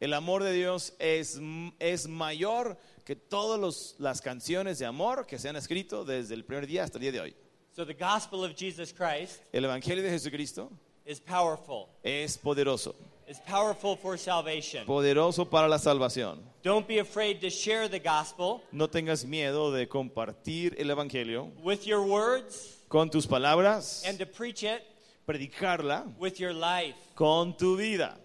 El 0.00 0.14
amor 0.14 0.42
de 0.42 0.52
Dios 0.52 0.94
es, 0.98 1.38
es 1.78 2.08
mayor 2.08 2.76
que 3.04 3.14
todas 3.14 3.94
las 3.98 4.20
canciones 4.20 4.78
de 4.78 4.86
amor 4.86 5.26
que 5.26 5.38
se 5.38 5.48
han 5.48 5.56
escrito 5.56 6.04
desde 6.04 6.34
el 6.34 6.44
primer 6.44 6.66
día 6.66 6.84
hasta 6.84 6.96
el 6.98 7.02
día 7.02 7.12
de 7.12 7.20
hoy. 7.20 7.36
So 7.76 7.84
the 7.86 7.94
gospel 7.94 8.42
of 8.44 8.54
Jesus 8.56 8.92
Christ 8.92 9.42
El 9.52 9.64
Evangelio 9.64 10.02
de 10.02 10.10
Jesucristo 10.10 10.70
is 11.04 11.20
powerful. 11.20 11.88
es 12.02 12.36
poderoso, 12.38 12.94
It's 13.26 13.40
powerful 13.40 13.96
for 13.96 14.16
salvation. 14.18 14.84
poderoso 14.86 15.48
para 15.48 15.68
la 15.68 15.78
salvación. 15.78 16.38
Don't 16.62 16.86
be 16.86 16.98
afraid 16.98 17.40
to 17.40 17.50
share 17.50 17.88
the 17.88 17.98
gospel 18.00 18.62
No 18.72 18.88
tengas 18.88 19.24
miedo 19.24 19.72
de 19.72 19.86
compartir 19.88 20.74
el 20.78 20.90
Evangelio 20.90 21.50
with 21.62 21.86
your 21.86 22.02
words 22.04 22.78
con 22.88 23.08
tus 23.10 23.26
palabras, 23.26 24.02
and 24.06 24.18
to 24.18 24.26
preach 24.26 24.62
it 24.64 24.82
predicarla 25.26 26.06
with 26.18 26.38
your 26.40 26.52
life. 26.52 26.94
con 27.14 27.56
tu 27.56 27.76
vida. 27.76 28.16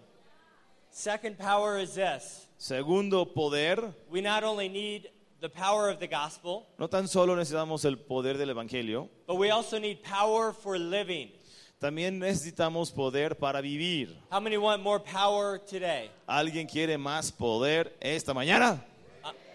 Second 0.90 1.38
power 1.38 1.78
is 1.78 1.94
this. 1.94 2.46
Segundo 2.58 3.24
poder, 3.24 3.94
We 4.10 4.20
not 4.20 4.42
only 4.42 4.68
need 4.68 5.08
the 5.40 5.48
power 5.48 5.88
of 5.88 6.00
the 6.00 6.08
gospel, 6.08 6.66
no 6.78 6.88
tan 6.88 7.06
solo 7.06 7.36
necesitamos 7.36 7.84
el 7.84 7.96
poder 7.98 8.36
del 8.36 8.48
Evangelio, 8.50 9.08
but 9.26 9.36
we 9.36 9.50
also 9.50 9.78
need 9.78 10.02
power 10.02 10.52
for 10.52 10.76
living. 10.76 11.30
También 11.78 12.18
necesitamos 12.18 12.90
poder 12.90 13.36
para 13.36 13.60
vivir. 13.60 14.16
How 14.30 14.40
many 14.40 14.56
want 14.56 14.82
more 14.82 14.98
power 15.00 15.58
today? 15.58 16.10
¿Alguien 16.26 16.66
quiere 16.66 16.98
más 16.98 17.30
poder 17.32 17.96
esta 18.00 18.34
mañana? 18.34 18.84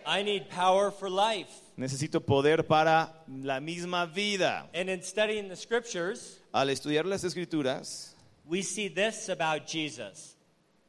I- 0.06 0.22
I 0.22 0.24
need 0.24 0.48
power 0.50 0.92
for 0.92 1.10
life. 1.10 1.50
Necesito 1.75 2.22
poder 2.22 2.63
para 2.68 3.12
la 3.27 3.60
misma 3.60 4.06
vida. 4.06 4.70
And 4.74 4.89
in 4.89 5.01
studying 5.03 5.50
the 5.50 5.56
scriptures, 5.56 6.39
Al 6.53 6.70
estudiar 6.70 7.06
las 7.06 7.24
escrituras, 7.24 8.15
we 8.46 8.62
see 8.62 8.89
this 8.89 9.30
about 9.30 9.65
Jesus. 9.68 10.36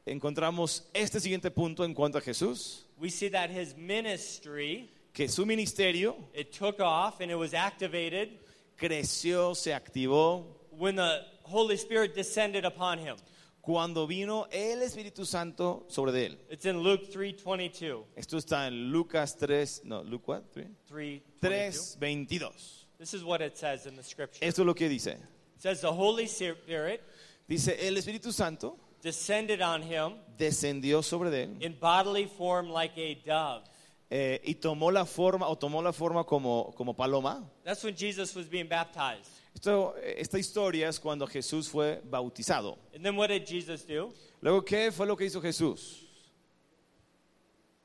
encontramos 0.05 0.83
este 0.93 1.19
siguiente 1.19 1.49
punto 1.49 1.83
en 1.83 1.93
cuanto 1.93 2.17
a 2.17 2.21
Jesús, 2.21 2.83
We 2.97 3.09
see 3.09 3.29
that 3.31 3.49
his 3.49 3.75
ministry, 3.75 4.89
que 5.11 5.27
su 5.27 5.45
ministerio 5.45 6.15
it 6.33 6.51
took 6.57 6.79
off 6.79 7.19
and 7.19 7.29
it 7.31 7.35
was 7.35 7.53
activated 7.53 8.29
creció, 8.77 9.55
se 9.55 9.73
activó 9.73 10.45
when 10.77 10.95
the 10.95 11.21
Holy 11.43 11.77
Spirit 11.77 12.15
descended 12.15 12.65
upon 12.65 12.99
him. 12.99 13.17
cuando 13.61 14.05
vino 14.05 14.45
el 14.51 14.83
Espíritu 14.83 15.25
Santo 15.25 15.85
sobre 15.89 16.11
de 16.11 16.27
él. 16.27 16.37
It's 16.51 16.65
in 16.65 16.83
Luke 16.83 17.07
3:22. 17.11 18.05
Esto 18.15 18.37
está 18.37 18.67
en 18.67 18.91
Lucas 18.91 19.35
3, 19.37 19.81
no, 19.85 20.03
Lucas 20.03 20.43
3:22. 20.53 21.21
3, 21.41 21.97
22. 21.99 22.87
This 22.99 23.13
is 23.13 23.23
what 23.23 23.41
it 23.41 23.57
says 23.57 23.87
in 23.87 23.95
the 23.95 24.03
scripture. 24.03 24.45
Esto 24.45 24.61
es 24.61 24.65
lo 24.67 24.75
que 24.75 24.87
dice. 24.87 25.13
It 25.13 25.61
says 25.61 25.81
the 25.81 25.91
Holy 25.91 26.27
Spirit 26.27 27.01
Dice, 27.47 27.87
el 27.87 27.95
Espíritu 27.97 28.31
Santo 28.31 28.77
descended 29.01 29.61
on 29.61 29.81
him 29.81 30.13
descendió 30.37 31.03
sobre 31.03 31.29
de 31.29 31.43
él 31.43 31.57
in 31.61 31.77
bodily 31.79 32.25
form 32.25 32.69
like 32.69 32.97
a 32.97 33.15
dove. 33.25 33.63
eh, 34.09 34.41
y 34.43 34.55
tomó 34.55 34.91
la 34.91 35.05
forma, 35.05 35.47
o 35.47 35.57
tomó 35.57 35.81
la 35.81 35.91
forma 35.91 36.23
como, 36.23 36.73
como 36.75 36.93
paloma. 36.95 37.43
That's 37.63 37.83
when 37.83 37.95
Jesus 37.95 38.35
was 38.35 38.47
being 38.47 38.67
baptized. 38.67 39.34
Esto, 39.55 39.95
eh, 39.97 40.15
esta 40.19 40.37
historia 40.37 40.89
es 40.89 40.99
cuando 40.99 41.25
Jesús 41.25 41.69
fue 41.69 42.01
bautizado. 42.03 42.77
And 42.93 43.03
then 43.03 43.15
what 43.17 43.29
did 43.29 43.45
Jesus 43.47 43.85
do? 43.87 44.13
Luego, 44.41 44.63
¿qué 44.63 44.91
fue 44.91 45.07
lo 45.07 45.15
que 45.15 45.25
hizo 45.25 45.41
Jesús? 45.41 46.01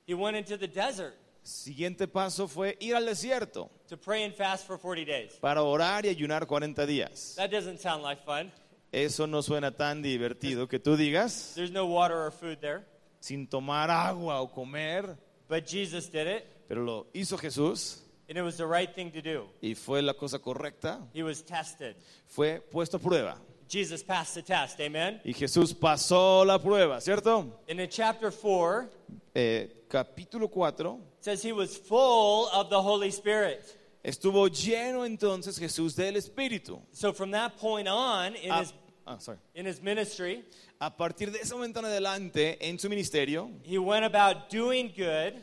He 0.06 0.14
went 0.14 0.36
into 0.36 0.58
the 0.58 0.66
desert 0.68 1.14
Siguiente 1.42 2.06
paso 2.06 2.46
fue 2.48 2.76
ir 2.80 2.94
al 2.94 3.06
desierto 3.06 3.70
to 3.88 3.96
pray 3.96 4.24
and 4.24 4.34
fast 4.34 4.66
for 4.66 4.78
40 4.78 5.04
days. 5.06 5.32
para 5.40 5.62
orar 5.62 6.04
y 6.04 6.08
ayunar 6.08 6.46
40 6.46 6.84
días. 6.84 7.34
That 7.36 7.50
doesn't 7.50 7.78
sound 7.78 8.02
like 8.02 8.22
fun. 8.24 8.52
Eso 8.92 9.26
no 9.26 9.40
suena 9.40 9.70
tan 9.74 10.02
divertido 10.02 10.68
que 10.68 10.78
tú 10.78 10.96
digas, 10.96 11.52
There's 11.54 11.70
no 11.70 11.86
water 11.86 12.16
or 12.16 12.30
food 12.32 12.58
there. 12.60 12.84
sin 13.20 13.46
tomar 13.48 13.90
agua 13.90 14.40
o 14.42 14.48
comer, 14.52 15.16
But 15.48 15.66
Jesus 15.66 16.10
did 16.10 16.26
it, 16.26 16.44
pero 16.68 16.82
lo 16.82 17.06
hizo 17.14 17.38
Jesús 17.38 18.02
and 18.30 18.38
it 18.38 18.42
was 18.42 18.56
the 18.56 18.66
right 18.66 18.94
thing 18.94 19.10
to 19.10 19.20
do. 19.20 19.44
y 19.60 19.74
fue 19.74 20.00
la 20.00 20.14
cosa 20.14 20.38
correcta, 20.38 21.00
He 21.12 21.22
was 21.22 21.42
tested. 21.42 21.96
fue 22.26 22.60
puesto 22.72 22.96
a 22.96 23.00
prueba. 23.00 23.36
Jesus 23.68 24.02
passed 24.02 24.34
the 24.34 24.42
test. 24.42 24.80
Amen. 24.80 25.20
Y 25.24 25.32
Jesús 25.32 25.74
pasó 25.74 26.44
la 26.46 26.58
prueba, 26.58 27.00
¿cierto? 27.00 27.60
And 27.68 27.78
in 27.80 27.88
chapter 27.90 28.30
4, 28.32 28.88
Eh, 29.34 29.84
capítulo 29.88 30.48
4, 30.50 30.98
it 31.18 31.24
says 31.24 31.42
he 31.42 31.52
was 31.52 31.76
full 31.76 32.48
of 32.52 32.68
the 32.70 32.80
Holy 32.80 33.10
Spirit. 33.10 33.76
estuvo 34.02 34.48
lleno 34.48 35.04
entonces 35.04 35.58
Jesús 35.58 35.94
del 35.94 36.14
Espíritu. 36.16 36.80
So 36.92 37.12
from 37.12 37.30
that 37.32 37.56
point 37.58 37.86
on 37.86 38.34
in 38.36 38.50
A, 38.50 38.60
his 38.60 38.72
ah, 39.06 39.18
sorry. 39.18 39.38
in 39.54 39.66
his 39.66 39.80
ministry, 39.82 40.42
A 40.80 40.90
partir 40.96 41.30
de 41.30 41.38
ese 41.40 41.52
momento 41.52 41.78
en 41.80 41.84
adelante, 41.84 42.56
en 42.60 42.78
su 42.78 42.88
ministerio, 42.88 43.50
he 43.62 43.76
went 43.78 44.04
about 44.04 44.48
doing 44.50 44.88
good 44.96 45.34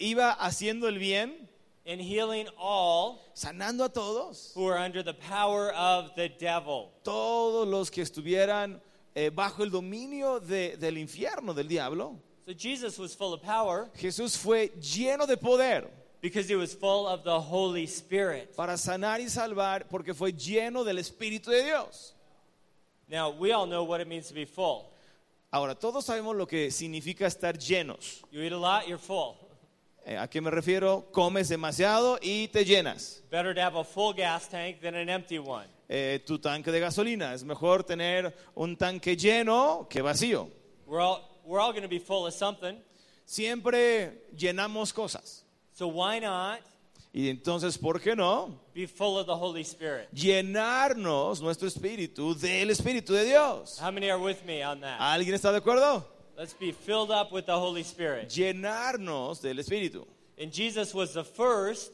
iba 0.00 0.32
haciendo 0.32 0.88
el 0.88 0.98
bien, 0.98 1.47
and 1.88 2.00
healing 2.00 2.46
all 2.58 3.18
sanando 3.34 3.84
a 3.84 3.88
todos, 3.88 4.52
who 4.54 4.66
are 4.68 4.76
under 4.78 5.02
the 5.02 5.14
power 5.14 5.72
of 5.72 6.14
the 6.16 6.28
devil. 6.28 6.90
todos 7.02 7.66
los 7.66 7.90
que 7.90 8.02
estuvieran 8.02 8.80
eh, 9.16 9.30
bajo 9.30 9.62
el 9.64 9.70
dominio 9.70 10.38
de- 10.38 10.76
del 10.76 10.98
infierno, 10.98 11.54
del 11.54 11.66
diablo. 11.66 12.20
So 12.46 12.52
Jesus 12.54 12.98
was 12.98 13.14
full 13.14 13.32
of 13.34 13.42
power 13.42 13.90
Jesús 13.96 14.36
fue 14.36 14.68
lleno 14.80 15.26
de 15.26 15.36
poder 15.36 15.88
because 16.20 16.48
he 16.48 16.56
was 16.56 16.74
full 16.74 17.06
of 17.06 17.22
the 17.24 17.40
Holy 17.40 17.86
Spirit. 17.86 18.54
para 18.56 18.76
sanar 18.76 19.20
y 19.20 19.28
salvar 19.28 19.86
porque 19.88 20.14
fue 20.14 20.32
lleno 20.32 20.84
del 20.84 20.98
Espíritu 20.98 21.50
de 21.50 21.62
Dios. 21.64 22.12
Now, 23.10 23.30
we 23.30 23.52
all 23.52 23.66
know 23.66 23.84
what 23.84 24.00
it 24.02 24.06
means 24.08 24.28
to 24.28 24.34
be 24.34 24.44
full. 24.44 24.90
Ahora, 25.50 25.74
todos 25.74 26.04
sabemos 26.04 26.36
lo 26.36 26.46
que 26.46 26.70
significa 26.70 27.26
estar 27.26 27.56
llenos. 27.58 28.22
You 28.30 28.42
eat 28.42 28.52
a 28.52 28.58
lot, 28.58 28.86
you're 28.86 28.98
full. 28.98 29.36
Eh, 30.08 30.16
¿A 30.16 30.26
qué 30.26 30.40
me 30.40 30.50
refiero? 30.50 31.06
Comes 31.12 31.50
demasiado 31.50 32.18
y 32.22 32.48
te 32.48 32.64
llenas. 32.64 33.22
Better 33.30 33.54
to 33.54 33.60
have 33.60 33.78
a 33.78 33.84
full 33.84 34.14
gas 34.14 34.48
tank 34.48 34.80
than 34.80 34.94
an 34.94 35.10
empty 35.10 35.38
one. 35.38 35.66
Eh, 35.86 36.20
tu 36.26 36.38
tanque 36.38 36.72
de 36.72 36.80
gasolina. 36.80 37.34
Es 37.34 37.44
mejor 37.44 37.84
tener 37.84 38.34
un 38.54 38.74
tanque 38.78 39.18
lleno 39.18 39.86
que 39.90 40.00
vacío. 40.00 40.48
We're 40.86 41.02
all, 41.02 41.20
we're 41.44 41.60
all 41.60 41.72
going 41.72 41.82
to 41.82 41.90
be 41.90 41.98
full 41.98 42.26
of 42.26 42.32
something. 42.32 42.78
Siempre 43.26 44.22
llenamos 44.34 44.94
cosas. 44.94 45.44
So 45.74 45.88
why 45.88 46.20
not 46.20 46.60
Y 47.12 47.28
entonces, 47.28 47.76
¿por 47.76 48.00
qué 48.00 48.16
no? 48.16 48.58
be 48.74 48.86
full 48.86 49.18
of 49.18 49.26
the 49.26 49.36
Holy 49.36 49.60
Spirit? 49.60 50.08
Llenarnos 50.12 51.42
nuestro 51.42 51.68
espíritu 51.68 52.34
del 52.34 52.70
Espíritu 52.70 53.12
de 53.12 53.26
Dios. 53.26 53.78
How 53.78 53.90
many 53.90 54.08
are 54.08 54.18
with 54.18 54.42
me 54.46 54.64
on 54.64 54.80
that? 54.80 54.98
¿Alguien 55.00 55.34
está 55.34 55.52
de 55.52 55.58
acuerdo? 55.58 56.17
Let's 56.38 56.54
be 56.54 56.70
filled 56.70 57.10
up 57.10 57.32
with 57.32 57.46
the 57.46 57.58
Holy 57.58 57.82
Spirit. 57.82 58.28
Llenarnos 58.28 59.42
del 59.42 59.56
Espíritu. 59.56 60.06
And 60.40 60.52
Jesus 60.52 60.94
was 60.94 61.12
the 61.14 61.24
first 61.24 61.92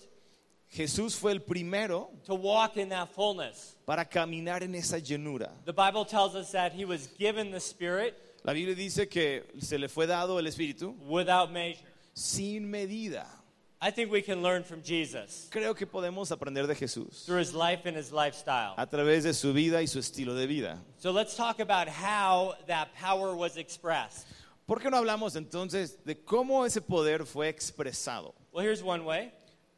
Jesús 0.70 1.16
fue 1.16 1.32
el 1.32 1.38
primero 1.40 2.10
to 2.26 2.34
walk 2.34 2.76
in 2.76 2.90
that 2.90 3.08
fullness. 3.14 3.74
para 3.86 4.04
caminar 4.04 4.62
en 4.62 4.74
esa 4.74 4.98
llenura. 4.98 5.50
The 5.64 5.72
Bible 5.72 6.04
tells 6.04 6.34
us 6.34 6.52
that 6.52 6.72
he 6.72 6.84
was 6.84 7.06
given 7.18 7.50
the 7.50 7.60
Spirit 7.60 8.14
La 8.44 8.52
Biblia 8.52 8.74
dice 8.74 9.08
que 9.08 9.44
se 9.60 9.78
le 9.78 9.88
fue 9.88 10.06
dado 10.06 10.38
el 10.38 10.44
Espíritu 10.46 10.94
without 11.08 11.50
measure. 11.50 11.80
sin 12.12 12.70
medida. 12.70 13.24
I 13.84 13.90
think 13.90 14.10
we 14.10 14.22
can 14.22 14.42
learn 14.42 14.64
from 14.64 14.82
Jesus 14.82 15.46
Creo 15.52 15.76
que 15.76 15.86
podemos 15.86 16.30
aprender 16.32 16.66
de 16.66 16.74
Jesús 16.74 17.26
through 17.26 17.40
his 17.40 17.52
life 17.52 17.84
and 17.84 17.94
his 17.94 18.10
lifestyle. 18.12 18.72
a 18.78 18.86
través 18.86 19.24
de 19.24 19.34
su 19.34 19.52
vida 19.52 19.82
y 19.82 19.84
su 19.84 19.98
estilo 19.98 20.34
de 20.34 20.46
vida. 20.46 20.78
So 20.96 21.10
let's 21.10 21.36
talk 21.36 21.60
about 21.60 21.86
how 21.88 22.54
that 22.66 22.94
power 22.94 23.36
was 23.36 23.58
expressed. 23.58 24.26
¿Por 24.66 24.80
qué 24.80 24.90
no 24.90 24.96
hablamos 24.96 25.36
entonces 25.36 25.98
de 26.02 26.14
cómo 26.14 26.64
ese 26.64 26.80
poder 26.80 27.26
fue 27.26 27.50
expresado? 27.50 28.32
Well, 28.52 28.64
here's 28.64 28.82
one 28.82 29.04
way 29.04 29.30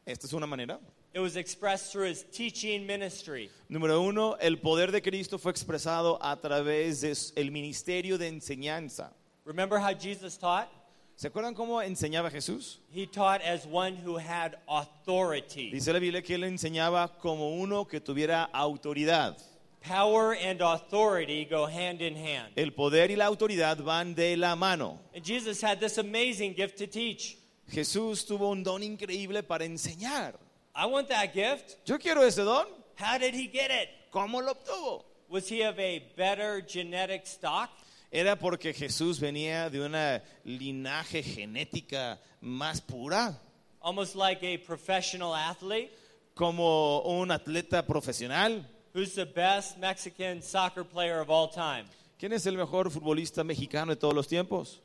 Esta 0.05 0.25
es 0.25 0.31
una 0.31 0.47
manera. 0.47 0.79
it 1.13 1.19
was 1.19 1.35
expressed 1.35 1.91
through 1.91 2.05
his 2.05 2.23
teaching 2.31 2.87
ministry. 2.87 3.49
Número 3.69 4.01
uno, 4.01 4.37
el 4.39 4.55
poder 4.55 4.93
de 4.93 5.01
Cristo 5.01 5.37
fue 5.37 5.51
expresado 5.51 6.17
a 6.21 6.37
través 6.37 7.01
del 7.35 7.51
ministerio 7.51 8.17
de 8.17 8.29
enseñanza. 8.29 9.11
Remember 9.43 9.79
how 9.79 9.93
Jesus 9.93 10.37
taught? 10.37 10.69
¿Se 11.17 11.29
acuerdan 11.29 11.55
cómo 11.55 11.81
enseñaba 11.81 12.29
Jesús? 12.29 12.79
He 12.93 13.07
taught 13.07 13.41
as 13.41 13.65
one 13.65 13.95
who 13.95 14.19
had 14.19 14.55
authority. 14.67 15.71
Dice 15.71 15.91
la 15.91 15.97
Biblia 15.97 16.21
que 16.21 16.35
él 16.35 16.43
enseñaba 16.43 17.17
como 17.19 17.55
uno 17.59 17.85
que 17.85 17.99
tuviera 17.99 18.47
autoridad. 18.53 19.35
Power 19.81 20.33
and 20.33 20.61
authority 20.61 21.45
go 21.45 21.65
hand 21.65 22.03
in 22.03 22.15
hand. 22.15 22.53
El 22.55 22.71
poder 22.71 23.09
y 23.09 23.15
la 23.15 23.25
autoridad 23.25 23.77
van 23.83 24.13
de 24.13 24.37
la 24.37 24.55
mano. 24.55 24.99
And 25.15 25.25
Jesus 25.25 25.59
had 25.59 25.79
this 25.79 25.97
amazing 25.97 26.53
gift 26.53 26.77
to 26.77 26.85
teach. 26.85 27.39
Jesús 27.67 28.23
tuvo 28.23 28.51
un 28.51 28.61
don 28.61 28.83
increíble 28.83 29.41
para 29.41 29.65
enseñar. 29.65 30.35
I 30.75 30.85
want 30.85 31.09
that 31.09 31.33
gift. 31.33 31.77
Yo 31.83 31.97
quiero 31.97 32.21
ese 32.21 32.45
don. 32.45 32.67
How 32.93 33.17
did 33.17 33.33
he 33.33 33.47
get 33.47 33.71
it? 33.71 33.89
¿Cómo 34.13 34.39
lo 34.45 34.53
obtuvo? 34.53 35.03
Was 35.29 35.49
he 35.49 35.63
of 35.63 35.79
a 35.79 35.99
better 36.15 36.61
genetic 36.61 37.25
stock? 37.25 37.71
Era 38.11 38.37
porque 38.37 38.73
Jesús 38.73 39.19
venía 39.19 39.69
de 39.69 39.81
una 39.81 40.23
linaje 40.43 41.21
genética 41.23 42.19
más 42.41 42.81
pura, 42.81 43.39
Almost 43.81 44.15
like 44.15 44.43
a 44.43 44.57
professional 44.65 45.33
athlete? 45.33 45.91
como 46.33 47.01
un 47.01 47.31
atleta 47.31 47.85
profesional. 47.85 48.65
Who's 48.93 49.13
the 49.13 49.25
best 49.25 49.77
Mexican 49.77 50.41
soccer 50.41 50.83
player 50.83 51.19
of 51.19 51.29
all 51.29 51.49
time? 51.49 51.85
¿Quién 52.19 52.33
es 52.33 52.45
el 52.47 52.57
mejor 52.57 52.89
futbolista 52.89 53.43
mexicano 53.43 53.91
de 53.91 53.95
todos 53.97 54.13
los 54.13 54.27
tiempos? 54.27 54.79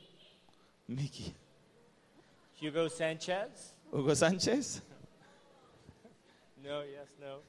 Mickey. 0.86 1.32
Hugo 2.60 2.88
Sanchez? 2.88 3.74
Hugo 3.90 4.14
Sánchez. 4.14 4.82
No, 6.62 6.82
yes, 6.84 7.08
no. 7.20 7.40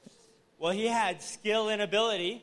Well, 0.58 0.72
he 0.72 0.86
had 0.88 1.20
skill 1.22 1.68
and 1.68 1.82
ability, 1.82 2.42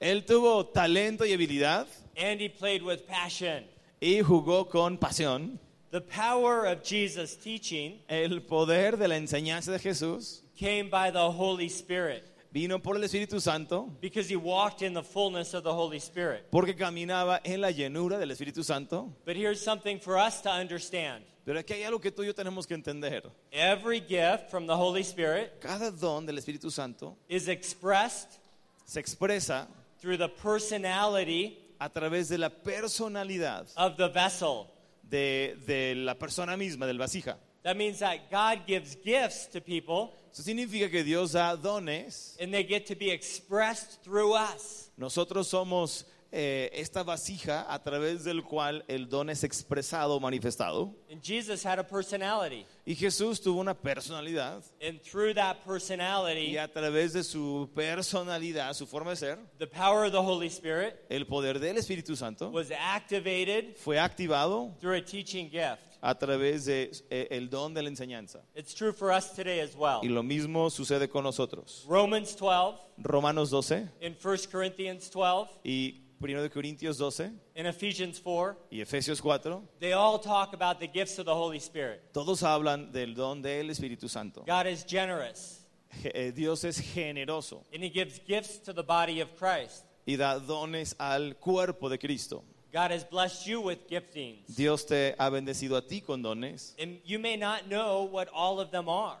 Él 0.00 0.24
tuvo 0.24 0.66
talento 0.66 1.24
y 1.24 1.32
habilidad 1.32 1.86
and 2.16 2.40
he 2.40 2.48
played 2.48 2.82
with 2.82 3.06
passion. 3.06 3.64
y 4.00 4.20
jugó 4.22 4.68
con 4.68 4.98
pasión. 4.98 5.58
The 5.90 6.00
power 6.00 6.66
of 6.66 6.82
Jesus' 6.82 7.36
teaching 7.36 8.00
El 8.08 8.40
poder 8.42 8.96
de 8.96 9.06
la 9.08 9.16
enseñanza 9.16 9.70
de 9.70 9.78
Jesús 9.78 10.42
came 10.58 10.90
by 10.90 11.10
the 11.10 11.30
Holy 11.30 11.68
Spirit 11.68 12.24
vino 12.52 12.78
por 12.78 12.96
el 12.96 13.02
Espíritu 13.02 13.40
Santo 13.40 13.90
because 14.00 14.28
he 14.28 14.36
walked 14.36 14.82
in 14.82 14.92
the 14.94 15.02
fullness 15.02 15.54
of 15.54 15.62
the 15.64 15.72
Holy 15.72 15.98
Spirit. 15.98 16.46
porque 16.50 16.74
caminaba 16.76 17.40
en 17.44 17.60
la 17.60 17.70
llenura 17.70 18.18
del 18.18 18.30
Espíritu 18.30 18.64
Santo. 18.64 19.12
But 19.24 19.36
here's 19.36 19.60
something 19.60 19.98
for 20.00 20.16
us 20.18 20.40
to 20.42 20.50
understand 20.50 21.24
Pero 21.44 21.58
aquí 21.60 21.74
hay 21.74 21.82
algo 21.84 22.00
que 22.00 22.10
tú 22.10 22.22
y 22.22 22.26
yo 22.26 22.32
tenemos 22.34 22.66
que 22.66 22.74
entender. 22.74 23.22
every 23.52 24.00
gift 24.00 24.50
from 24.50 24.66
the 24.66 24.76
Holy 24.76 25.02
Spirit 25.02 25.60
Cada 25.60 25.90
don 25.92 26.26
del 26.26 26.36
Espíritu 26.38 26.70
Santo 26.72 27.16
is 27.28 27.48
expressed 27.48 28.38
se 28.84 29.00
expresa 29.00 29.66
through 30.00 30.16
the 30.16 30.28
personality 30.28 31.58
a 31.78 31.88
través 31.90 32.28
de 32.28 32.38
la 32.38 32.50
personalidad 32.50 33.66
of 33.76 33.96
the 33.96 34.08
vessel. 34.08 34.66
de, 35.02 35.56
de 35.66 35.94
la 35.94 36.14
persona 36.14 36.56
misma, 36.56 36.86
del 36.86 36.98
vasija. 36.98 37.36
That 37.62 37.76
means 37.76 37.98
that 38.00 38.30
God 38.30 38.66
gives 38.66 38.96
gifts 39.04 39.46
to 39.52 39.60
people 39.60 40.12
Eso 40.32 40.42
significa 40.42 40.90
que 40.90 41.02
Dios 41.04 41.32
da 41.32 41.54
dones. 41.56 42.36
and 42.40 42.52
they 42.52 42.64
get 42.64 42.86
to 42.86 42.94
be 42.94 43.10
expressed 43.10 44.02
through 44.02 44.34
us. 44.34 44.90
Nosotros 44.98 45.48
somos 45.48 46.04
eh, 46.36 46.70
esta 46.74 47.04
vasija 47.04 47.72
a 47.72 47.80
través 47.80 48.24
del 48.24 48.42
cual 48.42 48.84
el 48.88 49.08
don 49.08 49.30
es 49.30 49.44
expresado, 49.44 50.18
manifestado. 50.18 50.92
And 51.08 51.22
Jesus 51.22 51.64
had 51.64 51.78
a 51.78 51.86
personality. 51.86 52.66
Y 52.84 52.96
Jesús 52.96 53.40
tuvo 53.40 53.60
una 53.60 53.74
personalidad. 53.74 54.64
And 54.82 55.00
through 55.00 55.34
that 55.34 55.58
Y 55.58 55.64
personality, 55.64 56.58
a 56.58 56.66
través 56.66 57.12
de 57.12 57.22
su 57.22 57.70
personalidad, 57.72 58.74
su 58.74 58.84
forma 58.84 59.10
de 59.10 59.16
ser, 59.16 59.38
the 59.58 59.66
power 59.66 60.06
of 60.06 60.12
the 60.12 60.20
Holy 60.20 60.48
Spirit 60.48 60.96
el 61.08 61.24
poder 61.24 61.60
del 61.60 61.76
Espíritu 61.76 62.16
Santo 62.16 62.50
was 62.50 62.72
activated 62.72 63.76
fue 63.76 64.00
activado 64.00 64.74
through 64.80 64.96
a 64.96 65.00
teaching 65.00 65.48
gift. 65.48 65.94
a 66.02 66.14
través 66.18 66.66
de 66.66 66.90
eh, 67.10 67.28
el 67.30 67.48
don 67.48 67.72
de 67.72 67.82
la 67.82 67.88
enseñanza. 67.88 68.42
It's 68.54 68.74
true 68.74 68.92
for 68.92 69.10
us 69.10 69.32
today 69.32 69.60
as 69.60 69.74
well. 69.76 70.00
Y 70.02 70.08
lo 70.08 70.22
mismo 70.22 70.68
sucede 70.68 71.08
con 71.08 71.22
nosotros. 71.22 71.84
Romans 71.88 72.34
12, 72.36 72.78
Romanos 72.98 73.50
12 73.50 73.88
in 74.00 74.16
1 74.20 74.36
Corinthians 74.50 75.08
12, 75.10 75.48
y 75.64 76.03
1 76.24 76.40
de 76.42 76.48
Corintios 76.48 76.96
12 76.96 77.30
in 77.54 77.66
Ephesians 77.66 78.18
4, 78.18 78.56
y 78.70 78.80
Efesios 78.80 79.20
4, 79.20 79.60
they 79.78 79.92
all 79.92 80.18
talk 80.18 80.54
about 80.54 80.80
the 80.80 80.86
gifts 80.86 81.18
of 81.18 81.26
the 81.26 81.34
Holy 81.34 81.58
Spirit. 81.58 82.00
todos 82.14 82.40
hablan 82.42 82.90
del 82.92 83.12
don 83.14 83.42
del 83.42 83.66
Espíritu 83.68 84.08
Santo. 84.08 84.42
God 84.46 84.66
is 84.66 84.84
generous, 84.84 85.60
Je- 86.02 86.10
eh, 86.14 86.30
Dios 86.32 86.64
es 86.64 86.78
generoso 86.80 87.62
and 87.74 87.82
He 87.82 87.90
gives 87.90 88.18
gifts 88.26 88.58
to 88.60 88.72
the 88.72 88.82
body 88.82 89.20
of 89.20 89.28
Christ. 89.38 89.84
y 90.06 90.16
da 90.16 90.38
dones 90.38 90.94
al 90.98 91.34
cuerpo 91.34 91.88
de 91.90 91.98
Cristo. 91.98 92.42
God 92.72 92.90
has 92.90 93.04
blessed 93.04 93.46
you 93.46 93.60
with 93.60 93.86
giftings. 93.88 94.46
Dios 94.56 94.84
te 94.84 95.14
ha 95.18 95.30
bendecido 95.30 95.76
a 95.76 95.82
ti 95.82 96.00
con 96.00 96.22
dones. 96.22 96.74
And 96.78 96.98
you 97.04 97.18
may 97.20 97.36
not 97.36 97.68
know 97.68 98.02
what 98.10 98.28
all 98.34 98.58
of 98.60 98.70
them 98.72 98.88
are. 98.88 99.16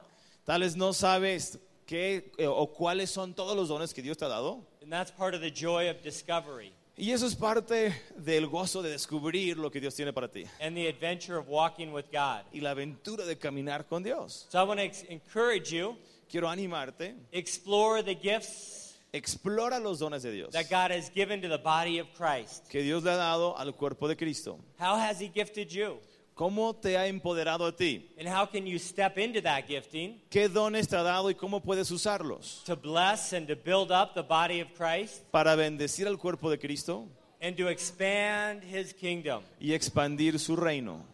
Tal 0.46 0.60
vez 0.60 0.74
no 0.74 0.90
sabes 0.92 1.56
qué 1.86 2.32
eh, 2.38 2.46
o 2.46 2.66
cuáles 2.66 3.10
son 3.10 3.32
todos 3.34 3.54
los 3.56 3.68
dones 3.68 3.92
que 3.94 4.02
Dios 4.02 4.16
te 4.16 4.24
ha 4.24 4.28
dado. 4.28 4.64
And 4.82 4.90
that's 4.92 5.10
part 5.12 5.34
of 5.34 5.40
the 5.40 5.50
joy 5.50 5.88
of 5.88 6.02
discovery 6.02 6.72
Y 6.96 7.10
eso 7.10 7.26
es 7.26 7.34
parte 7.34 7.92
del 8.16 8.46
gozo 8.46 8.80
de 8.80 8.90
descubrir 8.90 9.58
lo 9.58 9.68
que 9.70 9.80
Dios 9.80 9.94
tiene 9.96 10.12
para 10.12 10.28
ti. 10.28 10.44
and 10.60 10.76
the 10.76 10.86
adventure 10.88 11.36
of 11.36 11.48
walking 11.48 11.92
with 11.92 12.04
God. 12.12 12.42
Y 12.52 12.60
la 12.60 12.70
aventura 12.70 13.24
de 13.26 13.36
caminar 13.36 13.86
con 13.88 14.02
Dios. 14.04 14.46
So 14.50 14.60
I 14.60 14.62
want 14.64 14.78
to 14.80 15.12
encourage 15.12 15.72
you 15.72 15.96
Quiero 16.30 16.48
animarte. 16.48 17.14
explore 17.32 18.02
the 18.02 18.14
gifts 18.14 18.82
Explora 19.12 19.78
los 19.80 20.00
dones 20.00 20.22
de 20.22 20.32
Dios. 20.32 20.52
that 20.52 20.68
God 20.68 20.90
has 20.90 21.08
given 21.10 21.40
to 21.42 21.48
the 21.48 21.58
body 21.58 21.98
of 22.00 22.06
Christ. 22.16 22.68
Que 22.68 22.82
Dios 22.82 23.02
le 23.04 23.10
ha 23.12 23.16
dado 23.16 23.54
al 23.56 23.72
cuerpo 23.72 24.08
de 24.08 24.16
Cristo. 24.16 24.58
How 24.78 24.96
has 24.96 25.20
He 25.20 25.28
gifted 25.28 25.70
you? 25.72 25.98
¿Cómo 26.34 26.74
te 26.74 26.96
ha 26.98 27.06
empoderado 27.06 27.64
a 27.64 27.76
ti? 27.76 28.10
And 28.18 28.28
how 28.28 28.44
can 28.44 28.66
you 28.66 28.78
step 28.78 29.18
into 29.18 29.40
that 29.42 29.66
gifting 29.68 30.20
¿Qué 30.30 30.48
dones 30.48 30.88
te 30.88 30.96
ha 30.96 31.02
dado 31.04 31.30
y 31.30 31.34
cómo 31.34 31.60
puedes 31.62 31.90
usarlos? 31.92 32.62
to 32.64 32.74
bless 32.74 33.32
and 33.32 33.46
to 33.46 33.54
build 33.54 33.92
up 33.92 34.14
the 34.14 34.22
body 34.22 34.60
of 34.60 34.68
Christ 34.76 35.22
Para 35.30 35.54
bendecir 35.54 36.08
al 36.08 36.16
cuerpo 36.18 36.50
de 36.50 36.58
Cristo 36.58 37.06
and 37.40 37.56
to 37.56 37.68
expand 37.68 38.62
His 38.64 38.92
kingdom? 38.92 39.42
y 39.60 39.72
expandir 39.74 40.38
su 40.40 40.56
reino. 40.56 41.04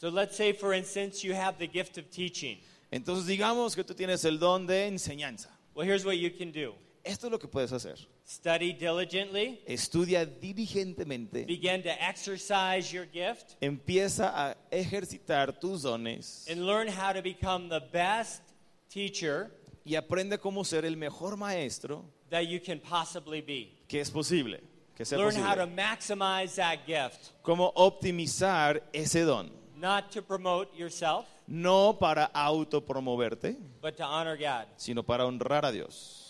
So 0.00 0.10
let's 0.10 0.36
say, 0.36 0.52
for 0.52 0.72
instance, 0.74 1.24
you 1.24 1.34
have 1.34 1.58
the 1.58 1.66
gift 1.66 1.98
of 1.98 2.08
teaching. 2.10 2.58
Entonces 2.92 3.26
digamos 3.26 3.74
que 3.74 3.82
tú 3.82 3.94
tienes 3.94 4.24
el 4.24 4.38
don 4.38 4.64
de 4.66 4.86
enseñanza. 4.86 5.48
Well, 5.74 5.84
here's 5.86 6.04
what 6.04 6.18
you 6.18 6.30
can 6.30 6.52
do 6.52 6.74
Esto 7.04 7.26
es 7.26 7.30
lo 7.32 7.38
que 7.38 7.48
puedes 7.48 7.72
hacer. 7.72 7.96
study 8.26 8.72
diligently, 8.72 9.60
Estudia 9.66 10.24
diligentemente. 10.26 11.46
begin 11.46 11.82
to 11.82 11.90
exercise 12.02 12.92
your 12.92 13.06
gift, 13.06 13.56
Empieza 13.60 14.30
a 14.34 14.56
ejercitar 14.70 15.58
tus 15.58 15.82
dones 15.82 16.46
and 16.50 16.66
learn 16.66 16.88
how 16.88 17.12
to 17.12 17.22
become 17.22 17.68
the 17.68 17.80
best 17.92 18.42
teacher 18.90 19.50
y 19.84 19.94
aprende 19.94 20.38
cómo 20.38 20.64
ser 20.64 20.84
el 20.84 20.96
mejor 20.96 21.36
maestro 21.36 22.04
that 22.30 22.42
you 22.46 22.60
can 22.60 22.78
possibly 22.80 23.40
be. 23.40 23.72
que 23.88 24.00
es 24.00 24.10
posible, 24.10 24.60
que 24.96 25.04
sea 25.06 25.16
Learn 25.18 25.34
how 25.36 25.54
to 25.54 25.66
posible. 25.66 25.76
maximize 25.76 26.56
that 26.56 26.80
gift, 26.86 27.30
Cómo 27.42 27.72
optimizar 27.74 28.82
ese 28.92 29.24
don, 29.24 29.50
not 29.76 30.10
to 30.10 30.20
promote 30.20 30.74
yourself, 30.76 31.24
no 31.46 31.94
para 31.94 32.30
autopromoverte, 32.34 33.56
but 33.80 33.96
to 33.96 34.04
honor 34.04 34.36
God. 34.36 34.66
sino 34.76 35.02
para 35.02 35.24
honrar 35.24 35.64
a 35.64 35.72
Dios. 35.72 36.24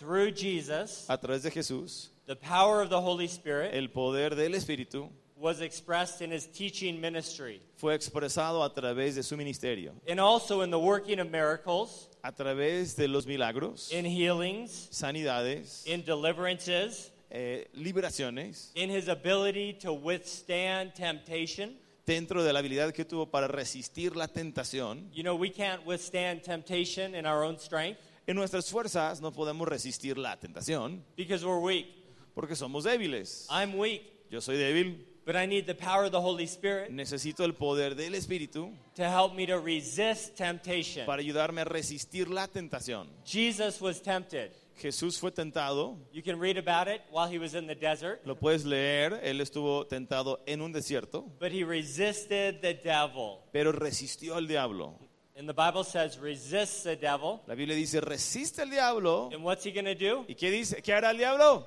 Through 0.00 0.32
Jesus, 0.32 1.04
A 1.10 1.18
través 1.18 1.42
de 1.42 1.50
Jesús, 1.50 2.08
the 2.24 2.34
power 2.34 2.80
of 2.80 2.88
the 2.88 2.98
Holy 2.98 3.28
Spirit 3.28 3.74
el 3.74 3.88
poder 3.88 4.30
del 4.30 4.52
Espíritu 4.52 5.10
was 5.36 5.60
expressed 5.60 6.22
in 6.22 6.30
his 6.30 6.46
teaching 6.46 6.98
ministry 6.98 7.60
fue 7.76 7.94
expresado 7.94 8.64
a 8.64 8.72
través 8.72 9.14
de 9.16 9.22
su 9.22 9.36
ministerio, 9.36 9.92
and 10.08 10.18
also 10.18 10.62
in 10.62 10.70
the 10.70 10.78
working 10.78 11.20
of 11.20 11.30
miracles, 11.30 12.08
a 12.24 12.32
través 12.32 12.96
de 12.96 13.08
los 13.08 13.26
milagros, 13.26 13.92
in 13.92 14.06
healings, 14.06 14.88
sanidades, 14.90 15.84
in 15.86 16.02
deliverances, 16.02 17.10
eh, 17.30 17.64
liberaciones, 17.76 18.70
in 18.74 18.88
his 18.88 19.06
ability 19.06 19.74
to 19.74 19.92
withstand 19.92 20.94
temptation. 20.94 21.76
dentro 22.06 22.42
de 22.42 22.54
la 22.54 22.60
habilidad 22.60 22.94
que 22.94 23.04
tuvo 23.04 23.30
para 23.30 23.46
resistir 23.48 24.16
la 24.16 24.28
tentación. 24.28 25.10
You 25.12 25.22
know, 25.22 25.36
we 25.36 25.50
can't 25.50 25.84
withstand 25.84 26.42
temptation 26.42 27.14
in 27.14 27.26
our 27.26 27.44
own 27.44 27.58
strength 27.58 28.00
En 28.26 28.36
nuestras 28.36 28.70
fuerzas 28.70 29.20
no 29.20 29.32
podemos 29.32 29.66
resistir 29.66 30.16
la 30.18 30.38
tentación 30.38 31.04
because 31.16 31.44
we're 31.44 31.58
weak. 31.60 31.86
porque 32.34 32.54
somos 32.54 32.84
débiles. 32.84 33.46
I'm 33.50 33.74
weak, 33.76 34.02
Yo 34.30 34.40
soy 34.40 34.56
débil, 34.56 35.04
but 35.26 35.34
I 35.36 35.46
need 35.46 35.66
the 35.66 35.74
power 35.74 36.04
of 36.04 36.12
the 36.12 36.20
Holy 36.20 36.44
Spirit 36.44 36.90
necesito 36.90 37.44
el 37.44 37.54
poder 37.54 37.94
del 37.96 38.14
Espíritu 38.14 38.72
to 38.94 39.02
help 39.04 39.34
me 39.34 39.46
to 39.46 39.58
resist 39.60 40.36
temptation. 40.36 41.06
para 41.06 41.20
ayudarme 41.22 41.62
a 41.62 41.64
resistir 41.64 42.28
la 42.28 42.46
tentación. 42.46 43.08
Jesus 43.24 43.80
was 43.80 44.00
tempted. 44.00 44.52
Jesús 44.80 45.18
fue 45.18 45.30
tentado, 45.30 45.98
You 46.12 46.22
can 46.22 46.40
read 46.40 46.56
about 46.56 46.88
it 46.88 47.02
while 47.10 47.28
he 47.30 47.38
was 47.38 47.54
in 47.54 47.66
the 47.66 47.74
desert, 47.74 48.24
lo 48.24 48.34
puedes 48.36 48.64
leer, 48.64 49.20
él 49.24 49.40
estuvo 49.42 49.86
tentado 49.86 50.40
en 50.46 50.62
un 50.62 50.72
desierto, 50.72 51.24
but 51.38 51.52
he 51.52 51.64
resisted 51.64 52.60
the 52.62 52.72
devil. 52.74 53.40
pero 53.52 53.72
resistió 53.72 54.36
al 54.36 54.46
diablo. 54.46 54.98
And 55.36 55.48
the 55.48 55.54
Bible 55.54 55.84
says, 55.84 56.18
resist 56.18 56.84
the 56.84 56.96
devil. 56.96 57.40
La 57.46 57.54
Biblia 57.54 57.74
dice, 57.76 58.00
resiste 58.00 58.60
al 58.60 58.68
diablo. 58.70 59.30
And 59.32 59.42
what's 59.42 59.64
he 59.64 59.70
going 59.72 59.86
to 59.86 59.94
do? 59.94 60.24
¿Y 60.28 60.34
qué 60.34 60.50
dice? 60.50 60.82
¿Qué 60.82 60.92
hará 60.92 61.10
el 61.12 61.18
diablo? 61.18 61.66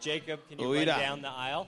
Jacob, 0.00 0.40
can 0.48 0.58
you 0.58 0.68
Huirá. 0.68 0.96
run 0.96 1.00
down 1.00 1.22
the 1.22 1.28
aisle? 1.28 1.66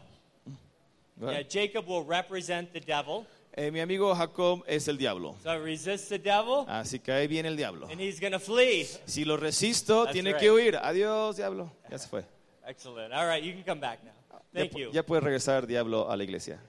Yeah, 1.21 1.43
Jacob 1.43 1.87
will 1.87 2.05
represent 2.05 2.73
the 2.73 2.81
devil. 2.81 3.27
Eh, 3.55 3.71
mi 3.71 3.81
amigo 3.81 4.15
Jacob 4.15 4.63
es 4.67 4.87
el 4.89 4.97
diablo. 4.97 5.35
So 5.43 5.59
resist 5.59 6.09
the 6.09 6.19
devil, 6.19 6.65
Así 6.69 7.01
que 7.01 7.13
ahí 7.13 7.27
viene 7.27 7.49
el 7.49 7.57
diablo. 7.57 7.89
and 7.91 8.01
he's 8.01 8.21
going 8.21 8.33
to 8.33 8.39
flee. 8.39 8.85
Si 9.07 9.25
lo 9.25 9.37
resisto, 9.37 10.05
That's 10.05 10.15
tiene 10.15 10.33
right. 10.33 10.41
que 10.41 10.51
huir. 10.51 10.77
Adiós, 10.81 11.37
diablo. 11.37 11.71
Ya 11.91 11.99
se 11.99 12.09
fue. 12.09 12.25
Excellent. 12.67 13.13
All 13.13 13.27
right, 13.27 13.43
you 13.43 13.53
can 13.53 13.65
come 13.65 13.81
back 13.81 14.03
now. 14.05 14.13
Ya, 14.55 14.61
Thank 14.61 14.73
pu- 14.73 14.79
you. 14.79 14.91
ya 14.93 15.03
puede 15.03 15.21
regresar 15.21 15.67
diablo 15.67 16.09
a 16.09 16.17
la 16.17 16.23
iglesia. 16.25 16.61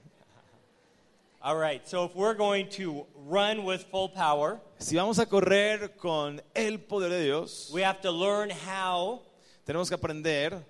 All 1.44 1.56
right, 1.56 1.86
so 1.88 2.04
if 2.04 2.14
we're 2.14 2.34
going 2.34 2.68
to 2.70 3.04
run 3.26 3.64
with 3.64 3.82
full 3.90 4.08
power, 4.08 4.60
Si 4.78 4.94
vamos 4.96 5.18
a 5.18 5.26
correr 5.26 5.96
con 5.98 6.40
el 6.54 6.78
poder 6.78 7.08
de 7.10 7.24
Dios, 7.24 7.68
we 7.74 7.82
have 7.82 8.00
to 8.02 8.12
learn 8.12 8.48
how 8.50 9.22
tenemos 9.66 9.88
que 9.88 9.96
aprender 9.96 10.62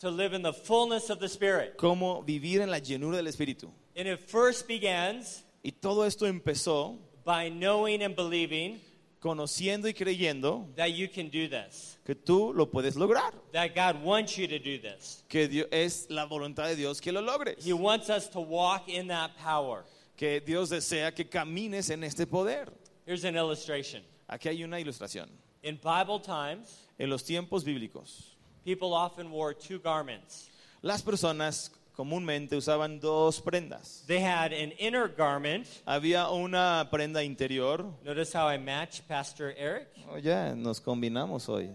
to 0.00 0.10
live 0.10 0.32
in 0.34 0.42
the 0.42 0.52
fullness 0.52 1.10
of 1.10 1.20
the 1.20 1.28
Spirit. 1.28 1.76
cómo 1.76 2.24
vivir 2.24 2.60
en 2.60 2.70
la 2.70 2.78
llenura 2.80 3.16
del 3.16 3.26
Espíritu. 3.28 3.70
And 3.96 4.08
it 4.08 4.18
first 4.28 4.66
begins 4.66 5.44
Y 5.64 5.70
todo 5.80 6.02
esto 6.04 6.26
empezó 6.26 6.98
by 7.24 7.48
knowing 7.48 8.02
and 8.02 8.16
believing 8.16 8.80
conociendo 9.20 9.86
y 9.88 9.92
creyendo 9.92 10.66
that 10.76 10.92
you 10.92 11.08
can 11.08 11.28
do 11.28 11.48
this, 11.48 11.98
que 12.04 12.14
tú 12.16 12.52
lo 12.52 12.66
puedes 12.66 12.96
lograr, 12.96 13.32
that 13.52 13.74
God 13.76 14.02
wants 14.02 14.36
you 14.36 14.46
to 14.48 14.58
do 14.58 14.76
this. 14.78 15.22
que 15.28 15.46
Dios, 15.48 15.68
es 15.70 16.06
la 16.10 16.26
voluntad 16.26 16.66
de 16.66 16.74
Dios 16.76 17.00
que 17.00 17.12
lo 17.12 17.20
logres, 17.22 17.64
He 17.64 17.72
wants 17.72 18.10
us 18.10 18.28
to 18.28 18.40
walk 18.40 18.88
in 18.88 19.06
that 19.08 19.30
power. 19.38 19.84
Que 20.16 20.40
Dios 20.40 20.70
desea 20.70 21.12
que 21.14 21.28
camines 21.28 21.90
en 21.90 22.02
este 22.04 22.26
poder. 22.26 22.72
Here's 23.06 23.24
an 23.24 23.36
illustration. 23.36 24.02
Aquí 24.28 24.48
hay 24.48 24.64
una 24.64 24.80
ilustración. 24.80 25.28
In 25.62 25.76
Bible 25.82 26.20
times, 26.20 26.82
En 26.98 27.10
los 27.10 27.22
tiempos 27.24 27.62
bíblicos, 27.64 28.36
people 28.64 28.94
often 28.94 29.30
wore 29.30 29.54
two 29.54 29.78
garments. 29.78 30.48
las 30.82 31.02
personas 31.02 31.70
comúnmente 31.94 32.56
usaban 32.56 32.98
dos 33.00 33.40
prendas. 33.40 34.02
They 34.06 34.20
had 34.20 34.52
an 34.52 34.72
inner 34.78 35.08
garment. 35.08 35.66
Había 35.86 36.30
una 36.30 36.88
prenda 36.90 37.22
interior. 37.22 37.84
Notice 38.04 38.32
how 38.34 38.48
I 38.48 38.56
match 38.58 39.02
Pastor 39.06 39.52
Eric, 39.56 39.88
Oye, 40.10 40.54
nos 40.56 40.80
combinamos 40.80 41.48
hoy. 41.48 41.70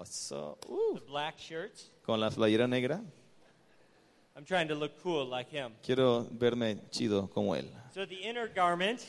Eso, 0.00 0.58
uh, 0.68 0.94
the 0.94 1.00
black 1.06 1.38
shirts. 1.38 1.90
con 2.04 2.18
la 2.20 2.30
playera 2.30 2.66
negra. 2.68 3.00
I'm 4.36 4.44
trying 4.44 4.68
to 4.68 4.74
look 4.74 5.02
cool 5.02 5.26
like 5.26 5.50
him. 5.50 5.72
Quiero 5.82 6.26
verme 6.32 6.78
chido 6.90 7.28
como 7.32 7.54
él. 7.54 7.66
So 7.94 8.06
the 8.06 8.16
inner 8.16 8.48
garment, 8.48 9.00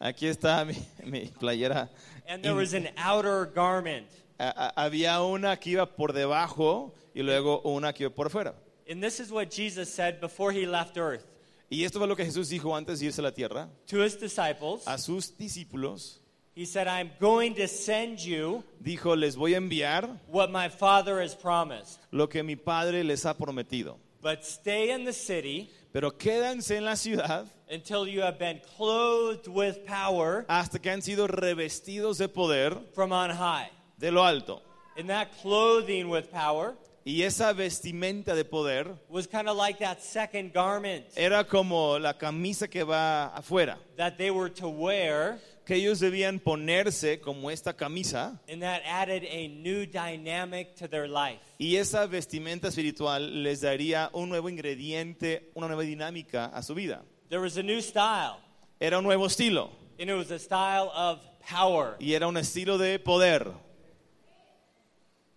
Aquí 0.00 0.26
está 0.28 0.64
mi, 0.66 0.76
mi 1.04 1.26
playera. 1.40 1.88
and 2.26 2.42
there 2.42 2.54
was 2.54 2.74
an 2.74 2.88
outer 2.98 3.46
garment. 3.46 4.06
A- 4.38 4.72
a- 4.76 4.84
había 4.88 5.20
una 5.22 5.56
que 5.56 5.72
iba 5.72 5.86
por 5.86 6.12
debajo 6.12 6.92
y 7.14 7.22
luego 7.22 7.60
una 7.64 7.92
que 7.92 8.04
iba 8.04 8.14
por 8.14 8.28
fuera. 8.30 8.54
And 8.88 9.02
this 9.02 9.18
is 9.20 9.32
what 9.32 9.50
Jesus 9.50 9.92
said 9.92 10.20
before 10.20 10.52
he 10.52 10.66
left 10.66 10.96
earth 10.96 11.24
Y 11.70 11.84
esto 11.84 11.98
fue 11.98 12.06
lo 12.06 12.14
que 12.16 12.24
Jesús 12.24 12.48
dijo 12.48 12.74
antes 12.74 13.00
de 13.00 13.06
irse 13.06 13.18
a 13.18 13.22
la 13.22 13.30
tierra 13.32 13.68
to 13.88 14.02
his 14.02 14.16
disciples. 14.16 14.86
a 14.86 14.96
sus 14.98 15.30
discípulos. 15.36 16.18
He 16.54 16.64
said, 16.64 16.88
I'm 16.88 17.10
going 17.20 17.54
to 17.56 17.68
send 17.68 18.18
you 18.20 18.64
Dijo, 18.82 19.14
les 19.16 19.36
voy 19.36 19.54
a 19.54 19.58
enviar 19.58 20.08
what 20.28 20.50
my 20.50 20.68
Father 20.68 21.20
has 21.20 21.34
promised. 21.34 21.98
lo 22.12 22.26
que 22.28 22.42
mi 22.42 22.56
Padre 22.56 23.02
les 23.04 23.24
ha 23.24 23.34
prometido. 23.34 23.96
But 24.20 24.44
stay 24.44 24.90
in 24.90 25.04
the 25.04 25.12
city 25.12 25.70
Pero 25.92 26.10
quédense 26.10 26.76
en 26.76 26.84
la 26.84 26.96
ciudad 26.96 27.46
until 27.70 28.06
you 28.06 28.20
have 28.22 28.38
been 28.38 28.60
clothed 28.76 29.46
with 29.48 29.84
power 29.86 30.44
hasta 30.48 30.78
que 30.78 30.90
han 30.90 31.02
sido 31.02 31.26
revestidos 31.26 32.18
de 32.18 32.28
poder 32.28 32.76
from 32.94 33.12
on 33.12 33.30
high. 33.30 33.70
de 33.98 34.10
lo 34.10 34.22
alto. 34.24 34.62
And 34.96 35.08
that 35.08 35.28
clothing 35.40 36.08
with 36.08 36.30
power 36.30 36.74
Y 37.04 37.22
esa 37.22 37.54
vestimenta 37.54 38.34
de 38.34 38.44
poder 38.44 38.94
was 39.08 39.26
kind 39.26 39.48
of 39.48 39.56
like 39.56 39.78
that 39.78 40.02
second 40.02 40.52
garment 40.52 41.06
era 41.16 41.42
como 41.44 41.98
la 41.98 42.12
camisa 42.12 42.68
que 42.68 42.84
va 42.84 43.32
afuera, 43.34 43.78
that 43.96 44.18
they 44.18 44.30
were 44.30 44.50
to 44.50 44.68
wear, 44.68 45.38
que 45.68 45.74
ellos 45.74 46.00
debían 46.00 46.40
ponerse 46.40 47.20
como 47.20 47.50
esta 47.50 47.74
camisa 47.76 48.40
and 48.50 48.62
that 48.62 48.80
added 48.86 49.22
a 49.24 49.48
new 49.48 49.84
dynamic 49.84 50.74
to 50.74 50.88
their 50.88 51.06
life. 51.06 51.40
y 51.58 51.76
esa 51.76 52.06
vestimenta 52.06 52.68
espiritual 52.68 53.42
les 53.42 53.60
daría 53.60 54.08
un 54.14 54.30
nuevo 54.30 54.48
ingrediente, 54.48 55.50
una 55.54 55.66
nueva 55.68 55.82
dinámica 55.82 56.46
a 56.46 56.62
su 56.62 56.74
vida. 56.74 57.02
There 57.28 57.42
was 57.42 57.58
a 57.58 57.62
new 57.62 57.82
style, 57.82 58.38
Era 58.80 58.96
un 58.96 59.04
nuevo 59.04 59.26
estilo 59.26 59.70
and 60.00 60.08
it 60.08 60.14
was 60.16 60.30
a 60.30 60.38
style 60.38 60.90
of 60.94 61.20
power. 61.46 61.96
y 62.00 62.14
era 62.14 62.26
un 62.26 62.38
estilo 62.38 62.78
de 62.78 62.98
poder. 62.98 63.52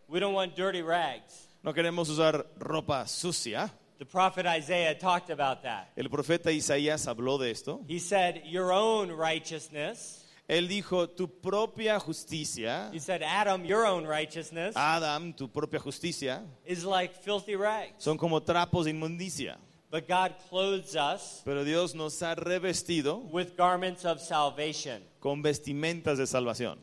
We 0.07 0.21
don't 0.21 0.33
want 0.33 0.55
dirty 0.55 0.81
rags. 0.81 1.49
No 1.61 1.73
queremos 1.73 2.07
usar 2.09 2.45
ropa 2.57 3.05
sucia, 3.05 3.69
The 3.99 4.05
prophet 4.05 4.45
Isaiah 4.47 4.95
talked 4.97 5.29
about 5.29 5.61
that. 5.63 5.89
El 5.95 6.09
profeta 6.09 6.51
Isaías 6.51 7.05
habló 7.05 7.37
de 7.37 7.51
esto. 7.51 7.81
He 7.87 7.99
said, 7.99 8.41
Your 8.45 8.71
own 8.71 9.11
righteousness. 9.11 10.20
Él 10.51 10.67
dijo, 10.67 11.07
tu 11.09 11.29
propia 11.39 11.97
justicia, 11.97 12.89
He 12.93 12.99
said, 12.99 13.23
Adam, 13.23 13.63
your 13.63 13.85
own 13.85 14.05
righteousness 14.05 14.75
Adam, 14.75 15.31
tu 15.33 15.47
propia 15.47 15.79
justicia, 15.79 16.43
is 16.65 16.83
like 16.83 17.13
filthy 17.23 17.55
rags. 17.55 17.93
son 18.03 18.17
como 18.17 18.41
trapos 18.41 18.83
de 18.83 18.91
inmundicia. 18.91 19.57
But 19.89 20.07
God 20.09 20.33
clothes 20.49 20.95
us 20.97 21.41
Pero 21.45 21.63
Dios 21.63 21.95
nos 21.95 22.21
ha 22.21 22.35
revestido 22.35 23.19
with 23.31 23.55
garments 23.57 24.03
of 24.03 24.19
salvation. 24.19 25.01
con 25.21 25.41
vestimentas 25.41 26.17
de 26.17 26.25
salvación. 26.27 26.77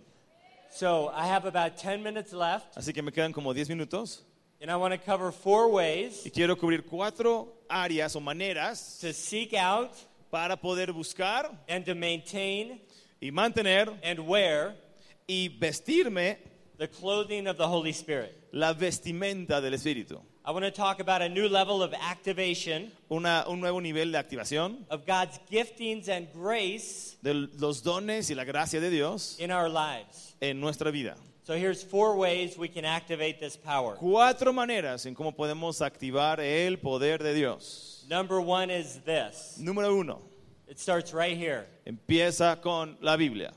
So 0.71 1.11
I 1.15 1.27
have 1.27 1.45
about 1.47 1.77
10 1.77 2.03
minutes 2.03 2.33
left, 2.33 2.75
Así 2.77 2.95
que 2.95 3.03
me 3.03 3.13
quedan 3.13 3.33
como 3.35 3.53
10 3.53 3.69
minutos 3.69 4.23
and 4.63 4.71
I 4.71 4.77
want 4.77 4.95
to 4.95 4.99
cover 4.99 5.31
four 5.31 5.69
ways 5.71 6.25
y 6.25 6.31
quiero 6.31 6.57
cubrir 6.57 6.87
cuatro 6.87 7.53
áreas 7.69 8.17
o 8.17 8.21
maneras 8.21 8.99
to 9.03 9.13
seek 9.13 9.53
out 9.53 9.91
para 10.31 10.57
poder 10.57 10.93
buscar 10.93 11.51
and 11.69 11.85
to 11.85 11.95
maintain 11.95 12.81
y 13.21 13.31
mantener 13.31 13.89
and 14.03 14.21
wear 14.21 14.75
y 15.29 15.49
vestirme 15.59 16.37
the 16.79 16.89
clothing 16.89 17.47
of 17.47 17.57
the 17.57 17.67
Holy 17.67 17.93
Spirit. 17.93 18.35
la 18.53 18.73
vestimenta 18.75 19.61
del 19.61 19.75
Espíritu. 19.75 20.21
I 20.45 20.51
want 20.53 20.65
to 20.65 20.71
talk 20.71 21.01
about 21.01 21.21
a 21.21 21.29
new 21.29 21.47
level 21.49 21.83
of 21.83 21.93
activation 21.93 22.91
Una- 23.11 23.45
un 23.49 23.61
nuevo 23.61 23.81
nivel 23.81 24.13
de 24.13 24.19
activación 24.19 24.87
of 24.89 25.05
God's 25.07 25.39
giftings 25.51 26.09
and 26.09 26.27
grace 26.33 27.17
de 27.23 27.35
los 27.35 27.83
dones 27.83 28.31
y 28.31 28.35
la 28.35 28.45
gracia 28.45 28.81
de 28.81 28.89
Dios 28.89 29.37
in 29.41 29.51
our 29.51 29.69
lives. 29.69 30.35
en 30.41 30.59
nuestra 30.61 30.91
vida. 30.91 31.17
So 31.43 31.55
here's 31.55 31.83
four 31.83 32.17
ways 32.17 32.57
we 32.59 32.69
can 32.69 32.85
activate 32.85 33.41
this 33.41 33.57
power. 33.57 33.97
Cuatro 33.97 34.53
maneras 34.53 35.05
en 35.07 35.15
cómo 35.15 35.33
podemos 35.35 35.81
activar 35.83 36.41
el 36.41 36.77
poder 36.79 37.19
de 37.23 37.35
Dios. 37.35 38.05
Number 38.09 38.41
one 38.41 38.71
is 38.71 39.01
this. 39.05 39.59
Número 39.59 39.95
uno, 39.99 40.21
It 40.69 40.79
starts 40.79 41.13
right 41.13 41.37
here. 41.37 41.67
empieza 41.87 42.61
con 42.61 42.97
la 43.01 43.17
Biblia. 43.17 43.53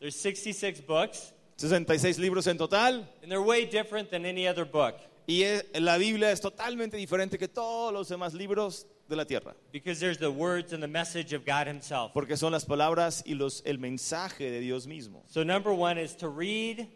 There's 0.00 0.16
66 0.16 0.80
books, 0.86 1.32
66 1.56 2.18
libros 2.18 2.46
en 2.46 2.56
total 2.56 3.04
and 3.22 3.30
they're 3.30 3.42
way 3.42 3.66
different 3.66 4.10
than 4.10 4.24
any 4.24 4.46
other 4.48 4.64
book 4.64 4.94
y 5.26 5.42
es- 5.42 5.64
la 5.80 5.98
Biblia 5.98 6.30
es 6.30 6.40
totalmente 6.40 6.96
diferente 6.96 7.36
que 7.38 7.48
todos 7.48 7.92
los 7.92 8.08
demás 8.08 8.32
libros 8.32 8.86
de 9.08 9.16
la 9.16 9.24
tierra, 9.24 9.54
because 9.72 9.98
there's 10.00 10.18
the 10.18 10.30
words 10.30 10.72
and 10.72 10.82
the 10.82 10.88
message 10.88 11.32
of 11.34 11.44
God 11.44 11.66
Himself. 11.66 12.12
porque 12.14 12.36
son 12.36 12.52
las 12.52 12.64
palabras 12.64 13.22
y 13.26 13.34
los, 13.34 13.62
el 13.66 13.78
mensaje 13.78 14.50
de 14.50 14.60
Dios 14.60 14.86
mismo. 14.86 15.24
So 15.28 15.42
number 15.44 15.72
one 15.72 15.98
is 15.98 16.16
to 16.18 16.28
read 16.28 16.86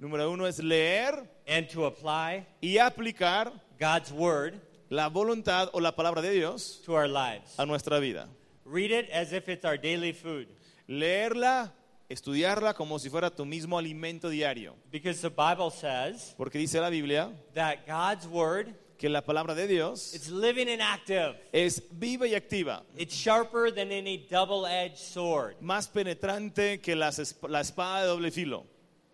Número 0.00 0.30
uno 0.32 0.46
es 0.46 0.58
leer 0.62 1.28
and 1.46 1.68
to 1.68 1.84
apply 1.86 2.44
y 2.60 2.78
aplicar 2.78 3.52
God's 3.78 4.10
word 4.12 4.54
la 4.90 5.08
voluntad 5.08 5.68
o 5.72 5.80
la 5.80 5.92
palabra 5.94 6.20
de 6.22 6.30
Dios 6.32 6.80
to 6.84 6.94
our 6.94 7.06
lives. 7.08 7.54
a 7.58 7.64
nuestra 7.66 7.98
vida. 8.00 8.28
Read 8.72 8.90
it 8.90 9.10
as 9.10 9.32
if 9.32 9.48
it's 9.48 9.64
our 9.66 9.76
daily 9.76 10.12
food 10.12 10.48
Leerla, 10.88 11.70
estudiarla 12.08 12.74
como 12.74 12.98
si 12.98 13.08
fuera 13.10 13.30
tu 13.30 13.44
mismo 13.44 13.78
alimento 13.78 14.28
diario, 14.30 14.74
because 14.90 15.20
the 15.20 15.30
Bible 15.30 15.70
says 15.70 16.34
porque 16.36 16.58
dice 16.58 16.74
la 16.80 16.88
Biblia 16.90 17.30
that 17.54 17.86
God's 17.86 18.26
word 18.26 18.74
que 18.98 19.08
la 19.08 19.20
palabra 19.20 19.54
de 19.54 19.66
Dios 19.66 20.14
it's 20.14 20.28
living 20.30 20.68
and 20.68 20.80
active. 20.80 21.34
es 21.52 21.82
viva 21.92 22.26
y 22.26 22.34
activa, 22.34 22.82
It's 22.96 23.14
sharper 23.14 23.70
than 23.70 23.90
any 23.92 24.26
double-edged 24.30 24.96
sword. 24.98 25.56
más 25.60 25.88
penetrante 25.88 26.80
que 26.80 26.94
la 26.96 27.08
espada 27.08 28.02
de 28.02 28.06
doble 28.08 28.30
filo. 28.30 28.64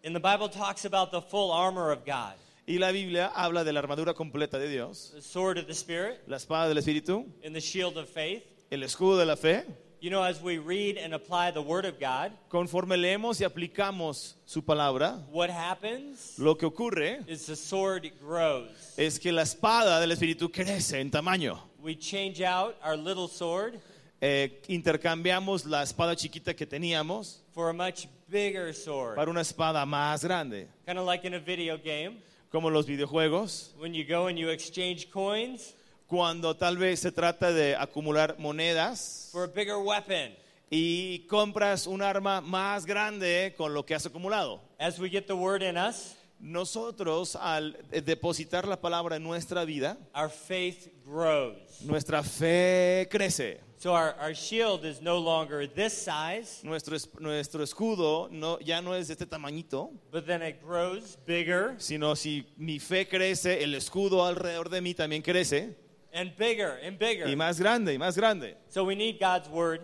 And 0.05 0.15
the 0.15 0.21
Bible 0.21 0.49
talks 0.49 0.85
about 0.85 1.11
the 1.11 1.21
full 1.21 1.51
armor 1.51 1.91
of 1.91 2.05
God. 2.05 2.35
Y 2.67 2.77
la 2.79 2.93
Biblia 2.93 3.33
habla 3.35 3.65
de 3.65 3.73
la 3.73 3.81
armadura 3.81 4.15
completa 4.15 4.59
de 4.59 4.69
Dios, 4.69 5.11
The 5.15 5.23
sword 5.23 5.59
of 5.59 5.67
the 5.67 5.75
Spirit 5.75 6.21
la 6.27 6.37
espada 6.37 6.69
del 6.69 6.77
Espíritu, 6.79 7.27
and 7.45 7.55
the 7.55 7.61
shield 7.61 7.97
of 7.97 8.09
faith. 8.09 8.43
El 8.71 8.83
escudo 8.83 9.19
de 9.19 9.27
la 9.27 9.37
fe. 9.37 9.65
You 10.01 10.11
know, 10.11 10.23
as 10.23 10.41
we 10.41 10.59
read 10.59 10.97
and 10.97 11.13
apply 11.13 11.51
the 11.51 11.61
Word 11.61 11.85
of 11.85 11.99
God, 11.99 12.31
Conforme 12.49 12.97
leemos 12.97 13.41
y 13.41 13.45
aplicamos 13.45 14.35
su 14.47 14.63
palabra, 14.63 15.21
what 15.33 15.51
happens 15.51 16.39
lo 16.39 16.55
que 16.57 16.67
ocurre 16.69 17.25
is 17.27 17.47
the 17.47 17.57
sword 17.57 18.09
grows. 18.21 18.69
es 18.97 19.19
que 19.19 19.33
la 19.33 19.43
espada 19.43 19.99
del 20.01 20.13
Espíritu 20.13 20.51
crece 20.53 21.01
en 21.01 21.11
tamaño. 21.11 21.59
We 21.83 21.97
change 21.97 22.41
out 22.43 22.77
our 22.85 22.97
little 22.97 23.27
sword 23.29 23.81
Eh, 24.21 24.61
intercambiamos 24.69 25.65
la 25.65 25.83
espada 25.83 26.17
chiquita 26.17 26.53
que 26.55 26.67
teníamos 26.67 27.39
for 27.53 27.71
a 27.71 27.73
much 27.73 28.07
bigger 28.29 28.73
sword. 28.75 29.15
para 29.17 29.31
una 29.31 29.41
espada 29.43 29.85
más 29.87 30.23
grande, 30.25 30.67
Kind 30.87 30.99
of 30.99 31.07
like 31.07 31.25
in 31.25 31.35
a 31.35 31.39
video 31.41 31.77
game 31.77 32.19
como 32.51 32.69
los 32.69 32.85
videojuegos, 32.87 33.71
when 33.79 33.95
you 33.95 34.05
go 34.05 34.27
and 34.29 34.37
you 34.39 34.49
exchange 34.51 35.09
coins 35.13 35.73
cuando 36.09 36.57
tal 36.57 36.77
vez 36.79 36.99
se 37.01 37.13
trata 37.13 37.53
de 37.53 37.77
acumular 37.77 38.37
monedas 38.39 39.29
for 39.31 39.45
a 39.45 39.47
bigger 39.47 39.77
weapon. 39.77 40.35
y 40.71 41.21
compras 41.29 41.87
un 41.87 42.03
arma 42.03 42.41
más 42.41 42.85
grande 42.85 43.55
con 43.57 43.73
lo 43.73 43.85
que 43.87 43.95
has 43.95 44.05
acumulado. 44.07 44.61
As 44.79 44.99
we 44.99 45.09
get 45.09 45.27
the 45.27 45.35
Word 45.35 45.63
in 45.63 45.77
us, 45.77 46.15
Nosotros 46.41 47.35
al 47.37 47.77
depositar 48.05 48.67
la 48.69 48.81
palabra 48.81 49.17
en 49.17 49.23
nuestra 49.25 49.65
vida, 49.65 49.97
our 50.15 50.31
faith 50.31 50.89
grows. 51.05 51.57
nuestra 51.83 52.23
fe 52.23 53.09
crece. 53.11 53.61
So 53.79 53.93
our, 53.93 54.15
our 54.21 54.35
shield 54.35 54.85
is 54.85 55.01
no 55.03 55.19
longer 55.19 55.67
this 55.69 55.93
size, 55.93 56.61
Nuestro, 56.65 56.97
es- 56.97 57.09
nuestro 57.21 57.63
escudo 57.65 58.29
no, 58.31 58.59
ya 58.61 58.81
no 58.81 58.95
es 58.95 59.09
de 59.09 59.15
este 59.15 59.27
tamañito, 59.27 59.91
but 60.13 60.27
then 60.27 60.43
it 60.43 60.61
grows 60.65 61.17
bigger 61.27 61.75
sino 61.79 62.15
si 62.17 62.47
mi 62.57 62.79
fe 62.79 63.07
crece, 63.09 63.63
el 63.63 63.75
escudo 63.75 64.25
alrededor 64.25 64.69
de 64.69 64.81
mí 64.81 64.95
también 64.95 65.23
crece, 65.23 65.77
and 66.19 66.37
bigger 66.37 66.79
and 66.83 66.99
bigger. 66.99 67.27
y 67.29 67.35
más 67.37 67.59
grande, 67.61 67.93
y 67.95 67.99
más 67.99 68.17
grande. 68.17 68.57
So 68.69 68.85
we 68.85 68.95
need 68.95 69.19
God's 69.21 69.49
Word. 69.49 69.81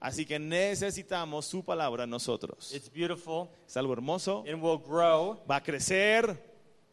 Así 0.00 0.26
que 0.26 0.38
necesitamos 0.38 1.44
su 1.44 1.62
palabra 1.62 2.06
nosotros. 2.08 2.72
It's 2.74 2.88
beautiful 2.88 3.48
Es 3.66 3.76
algo 3.76 3.92
hermoso, 3.94 4.44
and 4.48 4.60
will 4.60 4.78
grow 4.78 5.38
va 5.48 5.56
a 5.56 5.60
crecer 5.60 6.36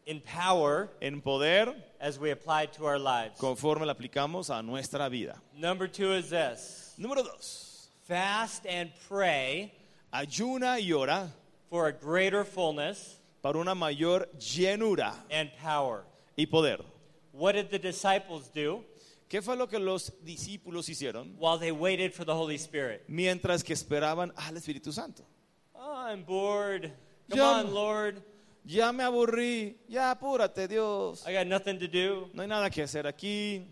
in 0.06 0.22
power 0.22 0.90
en 1.02 1.20
poder 1.22 1.74
as 2.00 2.20
we 2.20 2.32
apply 2.32 2.64
it 2.64 2.74
to 2.74 2.86
our 2.86 3.00
lives. 3.00 3.38
conforme 3.40 3.86
la 3.86 3.94
aplicamos 3.94 4.50
a 4.52 4.62
nuestra 4.62 5.10
vida. 5.10 5.42
Number 5.58 5.88
two 5.88 6.14
is 6.14 6.30
this 6.30 6.94
Número 7.00 7.24
dos, 7.24 7.90
fast 8.08 8.66
and 8.68 8.92
pray 9.08 9.72
ayuna 10.14 10.80
y 10.80 10.92
ora 10.94 11.32
for 11.70 11.88
a 11.88 11.92
greater 11.92 12.44
fullness 12.46 13.18
para 13.42 13.58
una 13.58 13.74
mayor 13.74 14.28
llenura 14.38 15.14
and 15.32 15.50
power. 15.64 16.04
y 16.38 16.46
poder. 16.46 16.80
What 17.40 17.54
did 17.54 17.70
the 17.70 17.80
disciples 17.80 18.52
do 18.54 18.84
¿Qué 19.30 19.42
fue 19.42 19.56
lo 19.56 19.68
que 19.68 19.80
los 19.80 20.12
discípulos 20.26 20.90
hicieron 20.90 21.36
while 21.38 21.58
they 21.58 21.72
waited 21.72 22.12
for 22.14 22.26
the 22.26 22.34
Holy 22.34 22.56
Spirit? 22.56 23.04
mientras 23.08 23.64
que 23.64 23.74
esperaban 23.74 24.34
al 24.36 24.58
Espíritu 24.58 24.92
Santo? 24.92 25.24
Oh, 25.74 25.94
I'm 25.94 26.26
bored. 26.26 26.92
Come 27.30 27.38
Ya 27.38 27.60
on, 27.60 27.74
Lord. 27.74 28.24
Ya 28.66 28.92
me 28.92 29.04
aburrí, 29.04 29.78
ya 29.88 30.12
apúrate 30.12 30.68
Dios. 30.68 31.26
I 31.26 31.34
got 31.34 31.48
nothing 31.48 31.80
to 31.80 31.88
do. 31.88 32.30
No 32.34 32.42
hay 32.42 32.48
nada 32.50 32.70
que 32.70 32.84
hacer 32.84 33.08
aquí, 33.08 33.66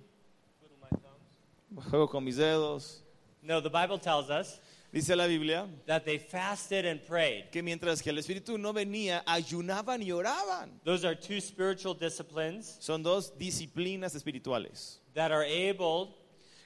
juego 1.90 2.08
con 2.08 2.24
mis 2.24 2.38
dedos. 2.38 3.02
No, 3.42 3.60
the 3.60 3.70
Bible 3.70 3.98
tells 4.00 4.30
us 4.30 4.60
Dice 4.92 5.16
la 5.16 5.28
Biblia 5.28 5.68
that 5.86 6.06
they 6.06 6.18
fasted 6.18 6.86
and 6.86 7.02
prayed. 7.06 7.52
que 7.52 7.62
mientras 7.62 8.02
que 8.02 8.10
el 8.10 8.18
Espíritu 8.18 8.58
no 8.58 8.72
venía, 8.74 9.22
ayunaban 9.28 10.02
y 10.02 10.12
oraban. 10.12 10.80
Those 10.86 11.06
are 11.06 11.16
two 11.16 11.40
spiritual 11.42 11.94
disciplines 11.94 12.78
Son 12.80 13.04
dos 13.04 13.32
disciplinas 13.38 14.16
espirituales 14.16 15.00
that 15.14 15.32
are 15.32 15.44
able 15.44 16.16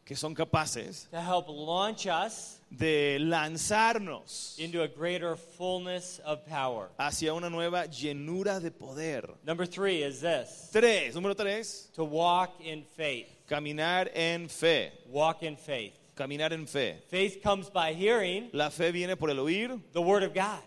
que 0.05 0.15
son 0.15 0.35
capaces 0.35 1.07
to 1.11 1.19
help 1.21 1.45
launch 1.47 2.05
us 2.07 2.59
de 2.69 3.17
lanzarnos 3.19 4.57
into 4.59 4.81
a 4.83 4.87
greater 4.87 5.35
fullness 5.35 6.19
of 6.25 6.45
power. 6.45 6.89
hacia 6.99 7.33
una 7.33 7.49
nueva 7.49 7.85
llenura 7.87 8.59
de 8.61 8.71
poder. 8.71 9.23
Number 9.45 9.65
three 9.65 10.03
is 10.03 10.21
this 10.21 10.69
Tres, 10.71 11.15
número 11.15 11.35
tres, 11.35 11.89
to 11.95 12.03
walk 12.03 12.59
in 12.61 12.83
faith. 12.95 13.27
caminar 13.49 14.09
en 14.13 14.47
fe. 14.47 14.91
Walk 15.09 15.43
in 15.43 15.55
faith. 15.57 15.97
Caminar 16.15 16.53
en 16.53 16.67
fe. 16.67 17.01
Faith 17.09 17.41
comes 17.41 17.69
by 17.71 17.93
hearing 17.93 18.49
La 18.53 18.69
fe 18.69 18.91
viene 18.91 19.15
por 19.15 19.29
el 19.29 19.39
oír, 19.39 19.79
the 19.93 19.99
Word 20.01 20.23
of 20.23 20.33
God. 20.33 20.59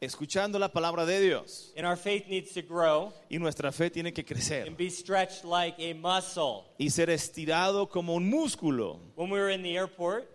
escuchando 0.00 0.58
la 0.58 0.68
palabra 0.68 1.06
de 1.06 1.20
Dios. 1.20 1.72
And 1.76 1.86
our 1.86 1.96
faith 1.96 2.26
needs 2.28 2.52
to 2.52 2.62
grow 2.62 3.12
Y 3.30 3.38
nuestra 3.38 3.72
fe 3.72 3.88
tiene 3.90 4.12
que 4.12 4.24
crecer 4.24 4.66
and 4.66 4.76
be 4.76 4.90
stretched 4.90 5.44
like 5.44 5.76
a 5.80 5.94
muscle. 5.94 6.64
y 6.78 6.90
ser 6.90 7.08
estirado 7.10 7.88
como 7.88 8.14
un 8.14 8.28
músculo. 8.28 9.00
When 9.16 9.30
we 9.30 9.38
were 9.38 9.50
in 9.52 9.62
the 9.62 9.74
airport, 9.76 10.30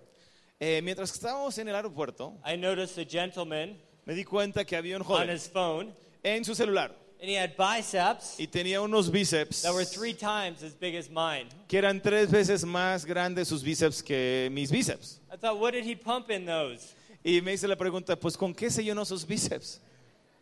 Eh, 0.62 0.81
mientras 0.83 1.13
estábamos 1.13 1.57
en 1.57 1.69
el 1.69 1.75
aeropuerto, 1.75 2.33
I 2.45 2.57
noticed 2.57 2.97
a 2.97 3.05
gentleman 3.09 3.77
me 4.05 4.13
di 4.13 4.25
cuenta 4.25 4.65
que 4.65 4.75
había 4.75 4.97
un 4.97 5.03
on 5.03 5.07
joven 5.07 5.29
his 5.29 5.47
phone, 5.47 5.93
en 6.23 6.43
su 6.43 6.53
celular 6.53 6.91
and 7.21 7.29
he 7.29 7.36
had 7.36 7.55
biceps 7.58 8.39
y 8.39 8.47
tenía 8.47 8.82
unos 8.82 9.10
bíceps 9.10 9.62
that 9.63 9.73
were 9.73 9.86
three 9.86 10.13
times 10.13 10.63
as 10.63 10.73
big 10.73 10.95
as 10.95 11.10
mine. 11.10 11.47
que 11.67 11.77
eran 11.77 12.01
tres 12.01 12.32
veces 12.32 12.63
más 12.65 13.05
grandes 13.05 13.47
sus 13.47 13.63
bíceps 13.63 14.01
que 14.03 14.49
mis 14.51 14.71
bíceps. 14.71 15.19
I 15.32 15.36
thought, 15.38 15.60
what 15.60 15.71
did 15.73 15.84
he 15.84 15.95
pump 15.95 16.32
in 16.32 16.45
those? 16.45 16.93
Y 17.23 17.41
me 17.41 17.53
hice 17.53 17.67
la 17.67 17.75
pregunta, 17.75 18.15
pues 18.15 18.38
¿con 18.38 18.53
qué 18.53 18.69
se 18.69 18.84
llenó 18.84 19.05
sus 19.05 19.25
bíceps? 19.25 19.79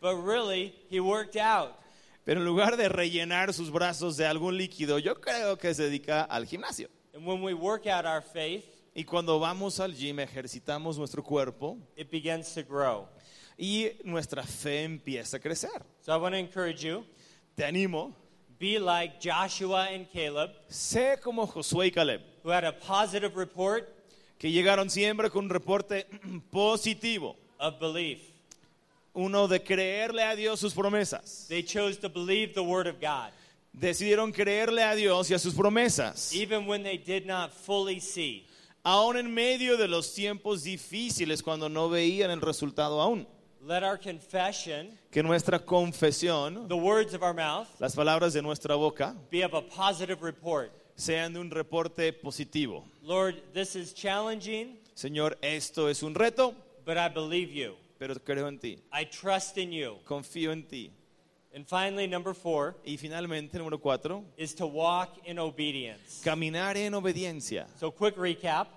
But 0.00 0.16
really, 0.16 0.74
he 0.88 1.00
worked 1.00 1.36
out. 1.36 1.72
Pero 2.24 2.40
en 2.40 2.46
lugar 2.46 2.76
de 2.76 2.88
rellenar 2.88 3.52
sus 3.52 3.70
brazos 3.70 4.16
de 4.16 4.26
algún 4.26 4.56
líquido, 4.56 4.98
yo 4.98 5.14
creo 5.20 5.56
que 5.58 5.74
se 5.74 5.84
dedica 5.84 6.22
al 6.22 6.46
gimnasio. 6.46 6.88
And 7.14 7.26
when 7.26 7.42
we 7.42 7.54
work 7.54 7.86
out 7.86 8.04
our 8.06 8.22
faith, 8.22 8.64
Y 8.94 9.04
cuando 9.04 9.38
vamos 9.38 9.78
al 9.78 9.92
gym, 9.94 10.18
ejercitamos 10.18 10.98
nuestro 10.98 11.22
cuerpo 11.22 11.78
it 11.96 12.10
begins 12.10 12.52
to 12.54 12.62
grow. 12.62 13.08
Y 13.58 13.90
nuestra 14.04 14.42
fe 14.44 14.84
empieza 14.84 15.36
a 15.38 15.40
crecer. 15.40 15.82
So 16.02 16.12
I 16.12 16.16
want 16.16 16.34
to 16.34 16.38
encourage 16.38 16.82
you 16.84 17.04
Te 17.56 17.64
animo, 17.64 18.14
be 18.58 18.78
like 18.78 19.18
Joshua 19.20 19.88
and 19.92 20.06
Caleb, 20.12 20.50
sé 20.68 21.20
como 21.20 21.46
Josué 21.46 21.86
y 21.86 21.90
Caleb, 21.90 22.20
who 22.44 22.50
had 22.50 22.64
a 22.64 22.72
positive 22.72 23.34
report 23.36 23.88
que 24.38 24.50
llegaron 24.50 24.88
siempre 24.88 25.28
con 25.30 25.44
un 25.46 25.50
reporte 25.50 26.06
positivo, 26.52 27.36
of 27.58 27.80
belief. 27.80 28.20
uno 29.14 29.48
de 29.48 29.58
creerle 29.60 30.22
a 30.22 30.36
Dios 30.36 30.60
sus 30.60 30.72
promesas. 30.74 31.46
They 31.48 31.62
chose 31.64 31.96
to 31.98 32.08
believe 32.08 32.54
the 32.54 32.62
word 32.62 32.86
of 32.86 33.00
God, 33.00 33.32
Decidieron 33.72 34.32
creerle 34.32 34.82
a 34.84 34.94
Dios 34.94 35.30
y 35.30 35.34
a 35.34 35.38
sus 35.38 35.54
promesas, 35.54 36.32
even 36.32 36.66
when 36.66 36.82
they 36.84 36.96
did 36.96 37.26
not 37.26 37.52
fully 37.52 37.98
see. 38.00 38.46
aún 38.84 39.16
en 39.16 39.34
medio 39.34 39.76
de 39.76 39.88
los 39.88 40.14
tiempos 40.14 40.62
difíciles 40.62 41.42
cuando 41.42 41.68
no 41.68 41.88
veían 41.88 42.30
el 42.30 42.40
resultado 42.40 43.00
aún. 43.00 43.26
Let 43.60 43.82
our 43.82 43.98
confession, 43.98 44.96
Que 45.10 45.22
nuestra 45.22 45.58
confesión, 45.58 46.68
the 46.68 46.76
words 46.76 47.12
of 47.12 47.22
our 47.22 47.34
mouth, 47.34 47.68
las 47.80 47.94
palabras 47.94 48.32
de 48.32 48.40
nuestra 48.42 48.76
boca, 48.76 49.14
be 49.30 49.42
of 49.42 49.52
a 49.54 49.62
positive 49.62 50.22
report. 50.22 50.70
sean 50.96 51.32
de 51.32 51.40
un 51.40 51.50
reporte 51.50 52.12
positivo. 52.12 52.84
Lord, 53.02 53.34
this 53.52 53.74
is 53.76 53.92
challenging, 53.92 54.78
Señor, 54.94 55.36
esto 55.42 55.88
es 55.88 56.02
un 56.02 56.14
reto, 56.14 56.54
but 56.84 56.96
I 56.96 57.08
believe 57.08 57.50
you. 57.50 57.74
pero 57.98 58.14
creo 58.14 58.46
en 58.48 58.58
ti, 58.58 58.78
I 58.92 59.04
trust 59.04 59.58
in 59.58 59.72
you. 59.72 59.96
confío 60.06 60.52
en 60.52 60.62
ti. 60.62 60.92
And 61.54 61.66
finally, 61.66 62.06
number 62.06 62.34
four 62.34 62.76
Y 62.84 62.96
finalmente, 62.96 63.58
número 63.58 63.80
cuatro, 63.80 64.24
is 64.36 64.54
to 64.54 64.66
walk 64.66 65.18
in 65.26 65.38
obedience. 65.38 66.22
caminar 66.22 66.76
en 66.76 66.94
obediencia. 66.94 67.66
So, 67.78 67.90
quick 67.90 68.16
recap 68.16 68.68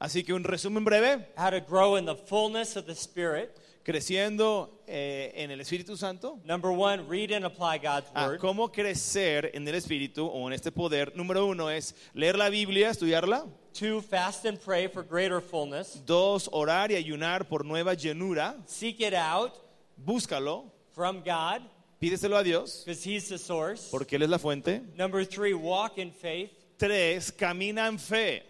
Así 0.00 0.24
que 0.24 0.32
un 0.34 0.42
resumen 0.42 0.82
breve, 0.84 1.26
how 1.36 1.50
to 1.50 1.60
grow 1.60 1.94
in 1.96 2.06
the 2.06 2.16
fullness 2.16 2.74
of 2.76 2.86
the 2.86 2.94
Spirit. 2.94 3.56
Creciendo 3.82 4.82
eh, 4.86 5.32
en 5.36 5.50
el 5.50 5.60
Espíritu 5.60 5.96
Santo. 5.96 6.38
Number 6.44 6.70
one, 6.70 7.02
read 7.08 7.32
and 7.32 7.44
apply 7.44 7.78
God's 7.78 8.06
Ah, 8.14 8.26
word. 8.28 8.38
¿Cómo 8.40 8.70
crecer 8.70 9.50
en 9.54 9.66
el 9.66 9.74
Espíritu 9.74 10.26
o 10.26 10.46
en 10.48 10.52
este 10.52 10.70
poder? 10.72 11.16
Número 11.16 11.46
uno 11.46 11.68
es 11.70 11.94
leer 12.14 12.36
la 12.36 12.48
Biblia, 12.48 12.90
estudiarla. 12.90 13.46
Two, 13.72 14.00
fast 14.02 14.44
and 14.44 14.58
pray 14.60 14.86
for 14.86 15.02
greater 15.02 15.40
fullness. 15.40 16.02
Dos, 16.04 16.48
orar 16.52 16.90
y 16.90 16.96
ayunar 16.96 17.48
por 17.48 17.64
nueva 17.64 17.94
llenura. 17.94 18.56
Seek 18.66 19.00
it 19.00 19.14
out 19.14 19.52
Búscalo, 19.96 20.70
from 20.94 21.22
God 21.22 21.62
pídeselo 22.00 22.36
a 22.36 22.42
Dios, 22.42 22.82
because 22.84 23.02
He's 23.04 23.28
the 23.28 23.38
source. 23.38 23.88
porque 23.90 24.16
Él 24.16 24.22
es 24.24 24.28
la 24.28 24.38
fuente. 24.38 24.82
Number 24.96 25.24
three, 25.24 25.54
walk 25.54 25.98
in 25.98 26.10
faith. 26.12 26.50
Tres, 26.76 27.30
camina 27.32 27.86
en 27.86 27.98
fe. 27.98 28.42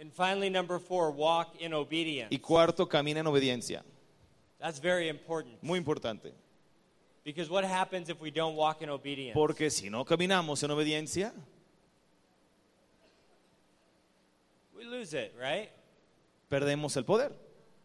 And 0.00 0.12
finally, 0.12 0.50
number 0.50 0.78
four, 0.80 1.10
walk 1.12 1.54
in 1.60 1.72
obedience. 1.72 2.28
Y 2.34 2.38
cuarto, 2.38 2.88
camina 2.88 3.20
en 3.20 3.26
obediencia. 3.26 3.82
That's 4.60 4.78
very 4.78 5.08
important 5.08 5.62
Muy 5.62 5.78
importante. 5.78 6.32
because 7.24 7.48
what 7.50 7.64
happens 7.64 8.08
if 8.10 8.20
we 8.20 8.30
don't 8.30 8.54
walk 8.56 8.82
in 8.82 8.90
obedience? 8.90 9.34
Porque 9.34 9.70
si 9.70 9.88
no 9.88 10.04
caminamos 10.04 10.62
en 10.62 10.70
obediencia, 10.70 11.32
We 14.76 14.84
lose 14.84 15.12
it, 15.14 15.34
right? 15.38 15.70
perdemos 16.50 16.96
el 16.96 17.04
poder. 17.04 17.32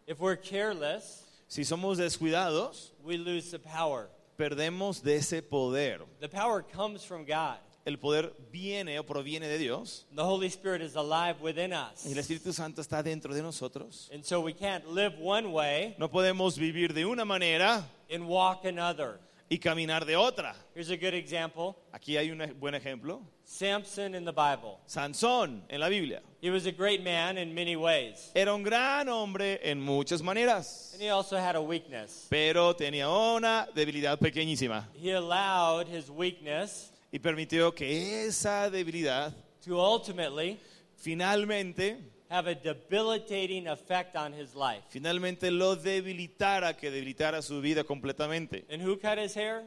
If 0.08 0.20
we're 0.20 0.36
careless, 0.38 1.24
Si 1.48 1.62
somos 1.64 1.98
descuidados, 1.98 2.92
we 3.04 3.18
lose 3.18 3.52
the 3.52 3.60
power. 3.60 4.10
perdemos 4.38 5.02
de 5.04 5.16
ese 5.18 5.42
poder. 5.42 6.00
The 6.20 6.28
power 6.30 6.62
comes 6.64 7.04
from 7.04 7.26
God. 7.26 7.60
El 7.86 8.00
poder 8.00 8.34
viene 8.52 8.98
o 8.98 9.04
proviene 9.06 9.48
de 9.48 9.60
Dios. 9.60 10.08
The 10.16 10.24
Holy 10.24 10.48
Spirit 10.48 10.82
is 10.82 10.96
alive 10.96 11.36
within 11.42 11.72
us. 11.72 12.04
Y 12.06 12.14
el 12.14 12.18
Espíritu 12.18 12.52
Santo 12.52 12.82
está 12.82 13.04
dentro 13.04 13.34
de 13.34 13.44
nosotros. 13.44 14.10
And 14.12 14.24
so 14.26 14.42
we 14.42 14.54
can't 14.54 14.88
live 14.90 15.14
one 15.22 15.52
way 15.52 15.96
No 16.00 16.10
podemos 16.10 16.58
vivir 16.58 16.94
de 16.94 17.06
una 17.06 17.26
manera 17.26 17.84
and 18.10 18.28
walk 18.28 18.66
another. 18.66 19.20
y 19.52 19.60
caminar 19.60 20.04
de 20.06 20.16
otra. 20.16 20.56
Here's 20.74 20.90
a 20.90 20.98
good 20.98 21.14
example 21.14 21.76
Aquí 21.94 22.18
hay 22.18 22.32
un 22.32 22.40
buen 22.60 22.74
ejemplo. 22.74 23.22
Samson 23.44 24.16
in 24.16 24.26
the 24.26 24.32
Bible. 24.32 24.80
Sansón 24.88 25.62
en 25.70 25.80
la 25.80 25.88
Biblia. 25.88 26.24
He 26.42 26.50
was 26.50 26.66
a 26.66 26.72
great 26.72 27.04
man 27.04 27.38
in 27.38 27.54
many 27.54 27.76
ways, 27.76 28.32
Era 28.34 28.56
un 28.56 28.64
gran 28.64 29.08
hombre 29.08 29.60
en 29.62 29.80
muchas 29.80 30.24
maneras, 30.24 30.90
and 30.94 31.02
he 31.04 31.10
also 31.10 31.38
had 31.38 31.56
a 31.56 31.62
weakness. 31.62 32.26
pero 32.32 32.74
tenía 32.76 33.08
una 33.08 33.68
debilidad 33.76 34.18
pequeñísima 34.18 34.88
He 35.00 35.12
allowed 35.12 35.88
his 35.88 36.10
weakness 36.10 36.90
y 37.16 37.20
permitió 37.20 37.74
que 37.74 38.26
esa 38.26 38.70
debilidad 38.70 39.34
to 39.64 39.80
ultimately 39.80 40.60
finalmente, 40.98 41.98
have 42.30 42.46
a 42.48 42.54
debilitating 42.54 43.68
effect 43.68 44.18
on 44.18 44.34
his 44.34 44.54
life. 44.54 44.84
finalmente 44.90 45.50
lo 45.50 45.78
debilitara, 45.78 46.76
que 46.76 46.92
debilitara 46.92 47.42
su 47.42 47.62
vida 47.62 47.86
completamente. 47.86 48.66
And 48.70 48.82
who 48.82 48.98
cut 48.98 49.18
his 49.18 49.34
hair? 49.34 49.64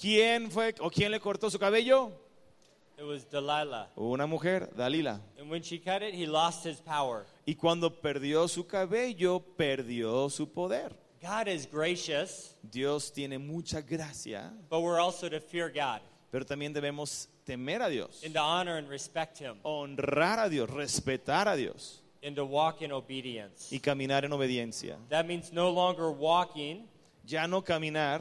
¿Quién 0.00 0.48
fue 0.48 0.76
o 0.78 0.88
quién 0.88 1.10
le 1.10 1.18
cortó 1.18 1.50
su 1.50 1.58
cabello? 1.58 2.12
It 2.96 3.04
was 3.04 3.28
Delilah. 3.28 3.88
Una 3.96 4.28
mujer, 4.28 4.70
Dalila. 4.76 5.20
And 5.40 5.50
when 5.50 5.62
she 5.62 5.80
cut 5.80 6.02
it, 6.02 6.14
he 6.14 6.24
lost 6.24 6.64
his 6.64 6.80
power. 6.80 7.26
Y 7.46 7.54
cuando 7.54 7.90
perdió 7.90 8.48
su 8.48 8.64
cabello, 8.64 9.40
perdió 9.40 10.30
su 10.30 10.46
poder. 10.46 10.94
God 11.20 11.48
is 11.48 11.66
gracious, 11.66 12.54
Dios 12.62 13.10
tiene 13.10 13.38
mucha 13.38 13.80
gracia, 13.80 14.52
but 14.70 14.82
we're 14.82 15.00
also 15.00 15.28
to 15.28 15.40
fear 15.40 15.68
God 15.68 16.00
pero 16.36 16.44
también 16.44 16.74
debemos 16.74 17.30
temer 17.46 17.80
a 17.80 17.88
Dios, 17.88 18.22
and 18.22 18.34
to 18.34 18.40
honor 18.40 18.76
and 18.76 18.90
respect 18.90 19.38
him 19.38 19.56
honrar 19.62 20.38
a 20.38 20.50
Dios, 20.50 20.68
respetar 20.68 21.48
a 21.48 21.56
Dios 21.56 22.02
and 22.22 22.36
to 22.36 22.44
walk 22.44 22.82
in 22.82 22.92
obedience. 22.92 23.72
y 23.72 23.78
caminar 23.80 24.26
en 24.26 24.32
obediencia. 24.34 24.98
That 25.08 25.24
means 25.24 25.50
no 25.50 25.70
longer 25.70 26.10
walking 26.10 26.88
Ya 27.24 27.46
no 27.46 27.62
caminar 27.62 28.20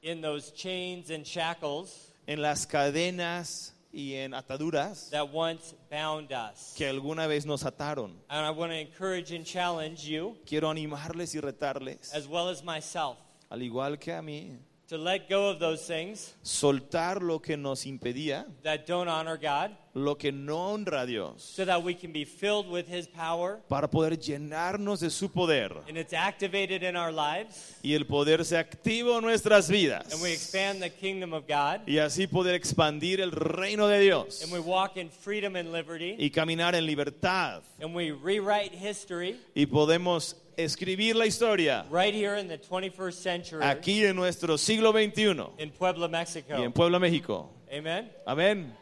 in 0.00 0.20
those 0.20 0.52
chains 0.52 1.10
and 1.10 1.24
shackles 1.26 2.12
en 2.28 2.40
las 2.40 2.66
cadenas 2.66 3.72
y 3.92 4.12
en 4.14 4.32
ataduras 4.32 5.10
that 5.10 5.28
once 5.28 5.74
bound 5.90 6.30
us. 6.32 6.72
que 6.76 6.86
alguna 6.86 7.26
vez 7.26 7.44
nos 7.46 7.64
ataron. 7.64 8.12
And 8.30 8.46
I 8.46 8.50
want 8.50 8.70
to 8.70 8.78
encourage 8.78 9.32
and 9.32 9.44
challenge 9.44 10.04
you, 10.06 10.36
Quiero 10.46 10.70
animarles 10.70 11.34
y 11.34 11.40
retarles, 11.40 12.14
as 12.14 12.28
well 12.28 12.48
as 12.48 12.62
myself, 12.62 13.18
al 13.50 13.58
igual 13.60 13.98
que 13.98 14.12
a 14.12 14.22
mí, 14.22 14.56
to 14.94 15.02
let 15.02 15.28
go 15.28 15.48
of 15.50 15.58
those 15.58 15.86
things 15.86 16.34
soltar 16.44 17.20
lo 17.22 17.40
que 17.40 17.56
nos 17.56 17.84
impedía, 17.84 18.46
that 18.62 18.86
don't 18.86 19.08
honor 19.08 19.36
God 19.36 19.72
lo 19.96 20.16
que 20.16 20.32
no 20.32 20.72
honra 20.72 21.02
a 21.02 21.06
Dios, 21.06 21.42
so 21.42 21.64
that 21.64 21.80
we 21.82 21.94
can 21.94 22.12
be 22.12 22.24
filled 22.24 22.68
with 22.68 22.88
His 22.88 23.06
power 23.06 23.60
para 23.68 23.88
poder 23.88 24.18
llenarnos 24.18 25.00
de 25.00 25.10
su 25.10 25.28
poder. 25.28 25.70
and 25.88 25.96
it's 25.96 26.12
activated 26.12 26.82
in 26.82 26.96
our 26.96 27.12
lives 27.12 27.76
y 27.82 27.92
el 27.94 28.04
poder 28.04 28.44
se 28.44 28.56
activa 28.56 29.16
en 29.18 29.22
nuestras 29.22 29.68
vidas. 29.68 30.12
and 30.12 30.20
we 30.22 30.32
expand 30.32 30.80
the 30.82 30.90
kingdom 30.90 31.32
of 31.32 31.46
God 31.46 31.80
y 31.86 31.98
así 31.98 32.26
poder 32.26 32.54
expandir 32.54 33.20
el 33.20 33.30
reino 33.30 33.86
de 33.88 34.00
Dios. 34.00 34.42
and 34.42 34.52
we 34.52 34.58
walk 34.60 34.96
in 34.96 35.08
freedom 35.10 35.56
and 35.56 35.72
liberty 35.72 36.16
y 36.18 36.30
caminar 36.30 36.74
en 36.74 36.86
libertad. 36.86 37.62
and 37.80 37.94
we 37.94 38.10
rewrite 38.10 38.72
history 38.74 39.36
y 39.54 39.66
podemos 39.66 40.36
escribir 40.56 41.16
la 41.16 41.24
historia 41.26 41.84
right 41.90 42.14
here 42.14 42.36
in 42.38 42.48
the 42.48 42.58
21st 42.58 43.12
century 43.12 43.64
aquí 43.64 44.04
en 44.04 44.16
nuestro 44.16 44.56
siglo 44.56 44.92
XXI 44.92 45.46
in 45.58 45.70
Puebla, 45.70 46.08
Mexico. 46.08 46.56
y 46.58 46.62
en 46.62 46.72
Puebla, 46.72 46.98
México. 46.98 47.50
Amen. 47.70 48.10
Amén. 48.26 48.72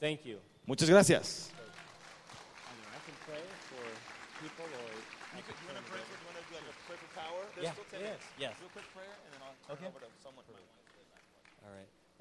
Thank 0.00 0.24
you. 0.24 0.38
Muchas 0.66 0.88
gracias. 0.88 1.50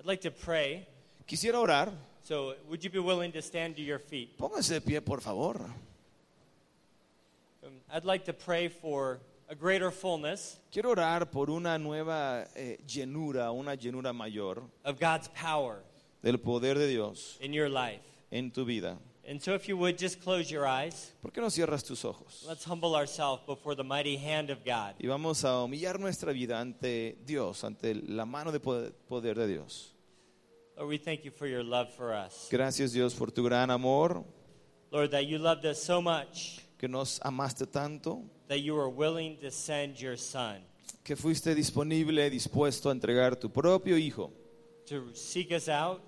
I'd 0.03 0.07
like 0.07 0.21
to 0.21 0.31
pray. 0.31 0.85
Quisiera 1.25 1.57
orar. 1.59 1.91
So, 2.23 2.55
would 2.69 2.83
you 2.83 2.89
be 2.89 2.99
willing 2.99 3.31
to 3.31 3.41
stand 3.41 3.77
to 3.77 3.81
your 3.81 3.99
feet? 3.99 4.37
Póngase 4.37 4.73
de 4.73 4.81
pie, 4.81 4.99
por 4.99 5.21
favor. 5.21 5.59
Um, 7.65 7.73
I'd 7.91 8.05
like 8.05 8.25
to 8.25 8.33
pray 8.33 8.67
for 8.67 9.19
a 9.49 9.55
greater 9.55 9.91
fullness 9.91 10.59
Quiero 10.71 10.89
orar 10.91 11.29
por 11.31 11.49
una 11.49 11.77
nueva 11.77 12.45
eh, 12.55 12.77
llenura, 12.87 13.51
una 13.51 13.75
llenura 13.75 14.13
mayor 14.13 14.63
of 14.83 14.99
God's 14.99 15.29
power 15.29 15.77
del 16.21 16.37
poder 16.37 16.75
de 16.75 16.87
Dios 16.87 17.37
in 17.41 17.53
your 17.53 17.69
life. 17.69 18.01
en 18.31 18.51
tu 18.51 18.65
vida. 18.65 18.97
And 19.25 19.41
so, 19.41 19.53
if 19.53 19.69
you 19.69 19.77
would 19.77 19.97
just 19.97 20.21
close 20.21 20.51
your 20.51 20.67
eyes, 20.67 21.13
¿Por 21.21 21.31
qué 21.31 21.39
no 21.39 21.49
cierras 21.49 21.83
tus 21.85 22.03
ojos? 22.03 22.43
let's 22.45 22.65
humble 22.65 22.93
ourselves 22.95 23.41
before 23.47 23.73
the 23.75 23.83
mighty 23.83 24.17
hand 24.17 24.49
of 24.49 24.65
God. 24.65 24.95
Y 24.99 25.07
vamos 25.07 25.45
a 25.45 25.63
humillar 25.63 25.97
nuestra 25.97 26.33
vida 26.33 26.59
ante 26.59 27.15
Dios, 27.25 27.63
ante 27.63 27.93
la 27.95 28.25
mano 28.25 28.51
de 28.51 28.59
poder 28.59 28.91
poder 29.07 29.35
de 29.35 29.47
Dios. 29.47 29.93
Lord, 30.75 30.89
we 30.89 30.97
thank 30.97 31.23
you 31.23 31.31
for 31.31 31.47
your 31.47 31.63
love 31.63 31.93
for 31.95 32.13
us. 32.13 32.49
Gracias 32.51 32.91
Dios 32.91 33.13
por 33.13 33.27
tu 33.31 33.43
gran 33.43 33.69
amor, 33.71 34.25
Lord, 34.91 35.11
that 35.11 35.25
you 35.27 35.37
loved 35.37 35.65
us 35.65 35.81
so 35.81 36.01
much 36.01 36.59
que 36.83 36.89
nos 36.89 37.21
amaste 37.23 37.65
tanto, 37.65 38.21
that 38.49 38.57
you 38.59 38.75
were 38.75 38.89
willing 38.89 39.37
to 39.37 39.49
send 39.49 39.95
your 39.95 40.17
son. 40.17 40.57
que 41.01 41.15
fuiste 41.15 41.55
disponible, 41.55 42.29
dispuesto 42.29 42.89
a 42.89 42.91
entregar 42.91 43.37
tu 43.39 43.49
propio 43.49 43.95
Hijo 43.97 44.33
to 44.85 45.15
seek 45.15 45.53
us 45.53 45.69
out, 45.69 46.01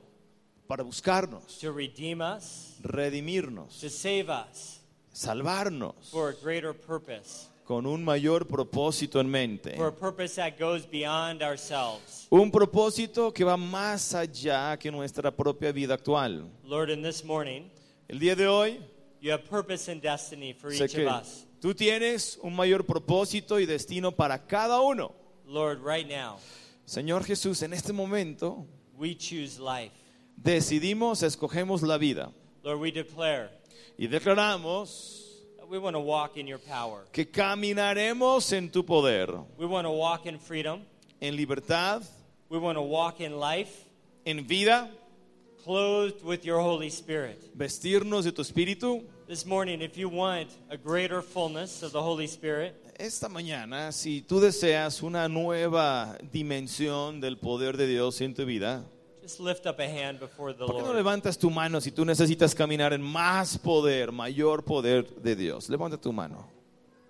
para 0.68 0.84
buscarnos, 0.84 1.60
to 1.62 1.72
redeem 1.72 2.20
us, 2.20 2.78
redimirnos, 2.84 3.80
to 3.80 3.90
save 3.90 4.30
us 4.30 4.82
salvarnos 5.14 5.96
for 6.12 6.28
a 6.32 6.34
greater 6.44 6.74
purpose, 6.74 7.48
con 7.64 7.86
un 7.86 8.04
mayor 8.04 8.46
propósito 8.46 9.22
en 9.22 9.30
mente. 9.30 9.78
for 9.78 9.88
a 9.88 9.96
purpose 9.96 10.36
that 10.36 10.60
goes 10.60 10.86
beyond 10.86 11.42
ourselves. 11.42 12.28
Un 12.30 12.52
propósito 12.52 13.32
que 13.34 13.46
va 13.46 13.56
más 13.56 14.14
allá 14.14 14.78
que 14.78 14.92
nuestra 14.92 15.32
propia 15.32 15.72
vida 15.72 15.94
actual. 15.94 16.50
Lord, 16.66 16.90
in 16.90 17.02
this 17.02 17.24
morning, 17.24 17.70
El 18.10 18.20
día 18.20 18.36
de 18.36 18.46
hoy 18.48 18.80
you 19.26 19.32
have 19.32 19.44
purpose 19.50 19.88
and 19.92 20.02
destiny 20.02 20.54
for 20.54 20.70
sé 20.72 20.86
each 20.86 20.94
que 20.96 21.06
of 21.08 21.14
us. 21.22 21.46
tú 21.60 21.74
tienes 21.74 22.38
un 22.44 22.56
mayor 22.56 22.84
propósito 22.86 23.60
y 23.60 23.66
destino 23.66 24.12
para 24.12 24.38
cada 24.46 24.80
uno. 24.82 25.14
Lord, 25.48 25.82
right 25.84 26.08
now, 26.08 26.38
Señor 26.86 27.24
Jesús, 27.26 27.64
en 27.64 27.74
este 27.74 27.92
momento 27.92 28.66
we 28.98 29.16
choose 29.16 29.60
life. 29.60 29.92
decidimos, 30.38 31.24
escogemos 31.24 31.82
la 31.82 31.98
vida 31.98 32.32
Lord, 32.64 32.80
we 32.80 32.92
declare 32.92 33.50
y 33.98 34.08
declaramos 34.08 35.24
that 35.58 35.68
we 35.68 35.80
want 35.80 35.96
to 35.96 36.00
walk 36.02 36.38
in 36.38 36.46
your 36.48 36.60
power. 36.60 37.06
que 37.12 37.26
caminaremos 37.26 38.52
en 38.54 38.70
tu 38.70 38.84
poder, 38.84 39.28
We 39.58 39.66
want 39.66 39.86
to 39.88 39.92
walk 39.92 40.26
in 40.28 40.38
freedom. 40.40 40.82
en 41.20 41.36
libertad, 41.36 42.04
We 42.50 42.60
want 42.60 42.78
to 42.78 42.84
walk 42.84 43.22
in 43.22 43.40
life, 43.40 43.86
en 44.26 44.46
vida, 44.46 44.90
clothed 45.64 46.24
with 46.24 46.44
your 46.46 46.60
Holy 46.60 46.90
Spirit. 46.92 47.40
vestirnos 47.58 48.24
de 48.26 48.32
tu 48.32 48.42
espíritu. 48.44 49.04
This 49.28 49.46
morning, 49.46 49.82
if 49.82 49.98
you 49.98 50.08
want 50.08 50.50
a 50.70 50.78
greater 50.78 51.22
fullness 51.24 51.82
of 51.82 51.92
the 51.92 52.02
Holy 52.02 52.26
Spirit, 52.28 52.76
Esta 52.98 53.28
mañana, 53.28 53.92
si 53.92 54.22
tú 54.22 54.40
deseas 54.40 55.02
una 55.02 55.28
nueva 55.28 56.16
dimensión 56.32 57.20
del 57.20 57.38
poder 57.38 57.76
de 57.76 57.88
Dios 57.88 58.22
en 58.22 58.34
tu 58.36 58.46
vida, 58.46 58.84
just 59.24 59.40
lift 59.40 59.66
up 59.66 59.80
a 59.80 59.88
hand 59.88 60.20
before 60.20 60.54
the 60.54 60.66
¿por 60.66 60.76
qué 60.76 60.82
no 60.82 60.88
Lord. 60.94 60.96
levantas 60.98 61.38
tu 61.40 61.50
mano 61.50 61.82
si 61.82 61.92
tú 61.92 62.06
necesitas 62.06 62.54
caminar 62.54 62.94
en 62.94 63.02
más 63.02 63.58
poder, 63.58 64.12
mayor 64.12 64.64
poder 64.64 65.04
de 65.16 65.36
Dios? 65.36 65.70
Levanta 65.70 65.98
tu 66.00 66.14
mano. 66.14 66.48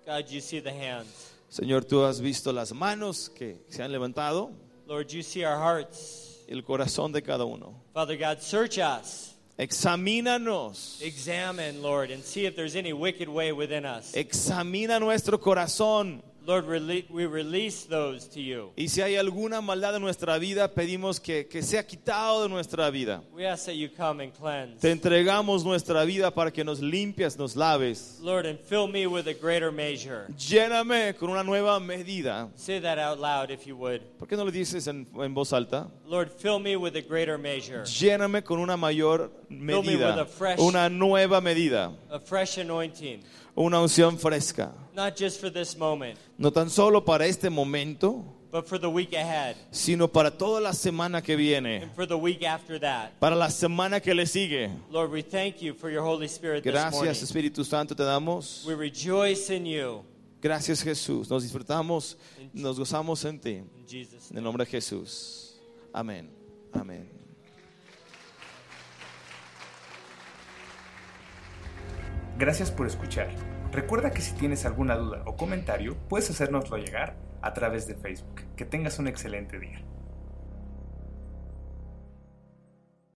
God, 0.06 0.26
you 0.30 0.40
see 0.40 0.60
the 0.60 0.70
hands. 0.72 1.34
Señor, 1.50 1.84
tú 1.84 2.02
has 2.02 2.20
visto 2.20 2.50
las 2.50 2.72
manos 2.72 3.28
que 3.28 3.58
se 3.68 3.82
han 3.82 3.92
levantado, 3.92 4.50
Lord, 4.88 5.08
you 5.08 5.22
see 5.22 5.44
our 5.44 5.58
hearts. 5.58 6.44
el 6.48 6.64
corazón 6.64 7.12
de 7.12 7.20
cada 7.22 7.44
uno. 7.44 7.74
Father 7.92 8.16
God, 8.16 8.40
search 8.40 8.78
us. 8.78 9.34
Examínanos. 9.58 11.00
Examine, 11.00 11.80
Lord, 11.82 12.10
and 12.10 12.22
see 12.22 12.44
if 12.44 12.56
there's 12.56 12.76
any 12.76 12.92
wicked 12.92 13.28
way 13.28 13.52
within 13.52 13.86
us. 13.86 14.12
Examina 14.12 15.00
nuestro 15.00 15.38
corazón. 15.38 16.20
Lord, 16.46 16.66
we 17.10 17.26
release 17.26 17.86
those 17.88 18.28
to 18.28 18.40
you. 18.40 18.70
Y 18.76 18.86
si 18.88 19.02
hay 19.02 19.16
alguna 19.16 19.60
maldad 19.60 19.96
en 19.96 20.02
nuestra 20.02 20.38
vida, 20.38 20.72
pedimos 20.72 21.18
que, 21.18 21.48
que 21.48 21.60
sea 21.62 21.84
quitado 21.84 22.44
de 22.44 22.48
nuestra 22.48 22.88
vida. 22.90 23.20
We 23.34 23.46
ask 23.48 23.66
that 23.66 23.74
you 23.74 23.88
come 23.88 24.22
and 24.22 24.32
cleanse. 24.32 24.80
Te 24.80 24.92
entregamos 24.92 25.64
nuestra 25.64 26.04
vida 26.04 26.30
para 26.32 26.52
que 26.52 26.62
nos 26.62 26.78
limpies, 26.80 27.36
nos 27.36 27.56
laves. 27.56 28.20
Lord, 28.22 28.46
and 28.46 28.60
fill 28.60 28.86
me 28.86 29.08
with 29.08 29.26
a 29.26 29.34
greater 29.34 29.72
measure. 29.72 30.26
Lléname 30.36 31.16
con 31.18 31.30
una 31.30 31.42
nueva 31.42 31.80
medida. 31.80 32.48
Say 32.54 32.78
that 32.80 32.98
out 32.98 33.18
loud 33.18 33.50
if 33.50 33.66
you 33.66 33.76
would. 33.76 34.00
¿Por 34.18 34.28
qué 34.28 34.36
no 34.36 34.44
lo 34.44 34.52
dices 34.52 34.86
en, 34.86 35.08
en 35.16 35.34
voz 35.34 35.52
alta? 35.52 35.88
Lord, 36.06 36.30
fill 36.30 36.60
me 36.60 36.76
with 36.76 36.94
a 36.94 37.02
greater 37.02 37.38
measure. 37.38 37.82
Lléname 37.82 38.44
con 38.44 38.60
una 38.60 38.76
mayor 38.76 39.32
with 39.50 39.58
a 39.58 39.82
medida, 39.82 40.26
fresh- 40.26 40.60
una 40.60 40.88
nueva 40.88 41.40
medida, 41.40 41.92
A 42.08 42.20
fresh 42.20 42.58
anointing. 42.58 43.24
una 43.56 43.80
unción 43.80 44.16
fresca. 44.16 44.72
Not 44.96 45.14
just 45.14 45.40
for 45.40 45.50
this 45.50 45.76
moment, 45.76 46.18
No 46.38 46.50
tan 46.50 46.70
solo 46.70 47.02
para 47.04 47.26
este 47.26 47.50
momento, 47.50 48.24
but 48.50 48.66
for 48.66 48.78
the 48.78 48.88
week 48.88 49.12
ahead 49.12 49.54
sino 49.70 50.08
para 50.08 50.30
toda 50.30 50.58
la 50.60 50.72
semana 50.72 51.22
que 51.22 51.36
viene, 51.36 51.82
and 51.82 51.94
for 51.94 52.06
the 52.06 52.16
week 52.16 52.42
after 52.42 52.80
that. 52.80 53.10
para 53.20 53.36
la 53.36 53.48
semana 53.50 54.00
que 54.00 54.14
le 54.14 54.24
sigue. 54.24 54.70
Lord, 54.90 55.10
we 55.10 55.20
thank 55.22 55.60
you 55.60 55.74
for 55.74 55.90
your 55.90 56.02
Holy 56.02 56.26
Spirit 56.28 56.64
this 56.64 56.72
morning. 56.72 56.90
Gracias 56.90 57.22
Espíritu 57.22 57.62
Santo 57.64 57.94
te 57.94 58.02
damos. 58.04 58.64
We 58.66 58.74
rejoice 58.74 59.50
in 59.50 59.66
you. 59.66 60.02
Gracias 60.40 60.82
Jesús. 60.82 61.28
Nos 61.28 61.42
disfrutamos, 61.42 62.16
nos 62.54 62.78
gozamos 62.78 63.22
en 63.26 63.38
ti. 63.38 63.50
In 63.56 63.86
Jesus' 63.86 64.30
En 64.30 64.38
el 64.38 64.44
nombre 64.44 64.64
de 64.64 64.70
Jesús. 64.70 65.60
Amén. 65.92 66.30
Amén. 66.72 67.06
Gracias 72.38 72.70
por 72.70 72.86
escuchar. 72.86 73.55
Recuerda 73.76 74.10
que 74.10 74.22
si 74.22 74.32
tienes 74.32 74.64
alguna 74.64 74.96
duda 74.96 75.20
o 75.26 75.36
comentario, 75.36 75.98
puedes 76.08 76.30
hacérnoslo 76.30 76.78
llegar 76.78 77.14
a 77.42 77.52
través 77.52 77.86
de 77.86 77.94
Facebook. 77.94 78.40
Que 78.56 78.64
tengas 78.64 78.98
un 78.98 79.06
excelente 79.06 79.58
día. 79.58 79.82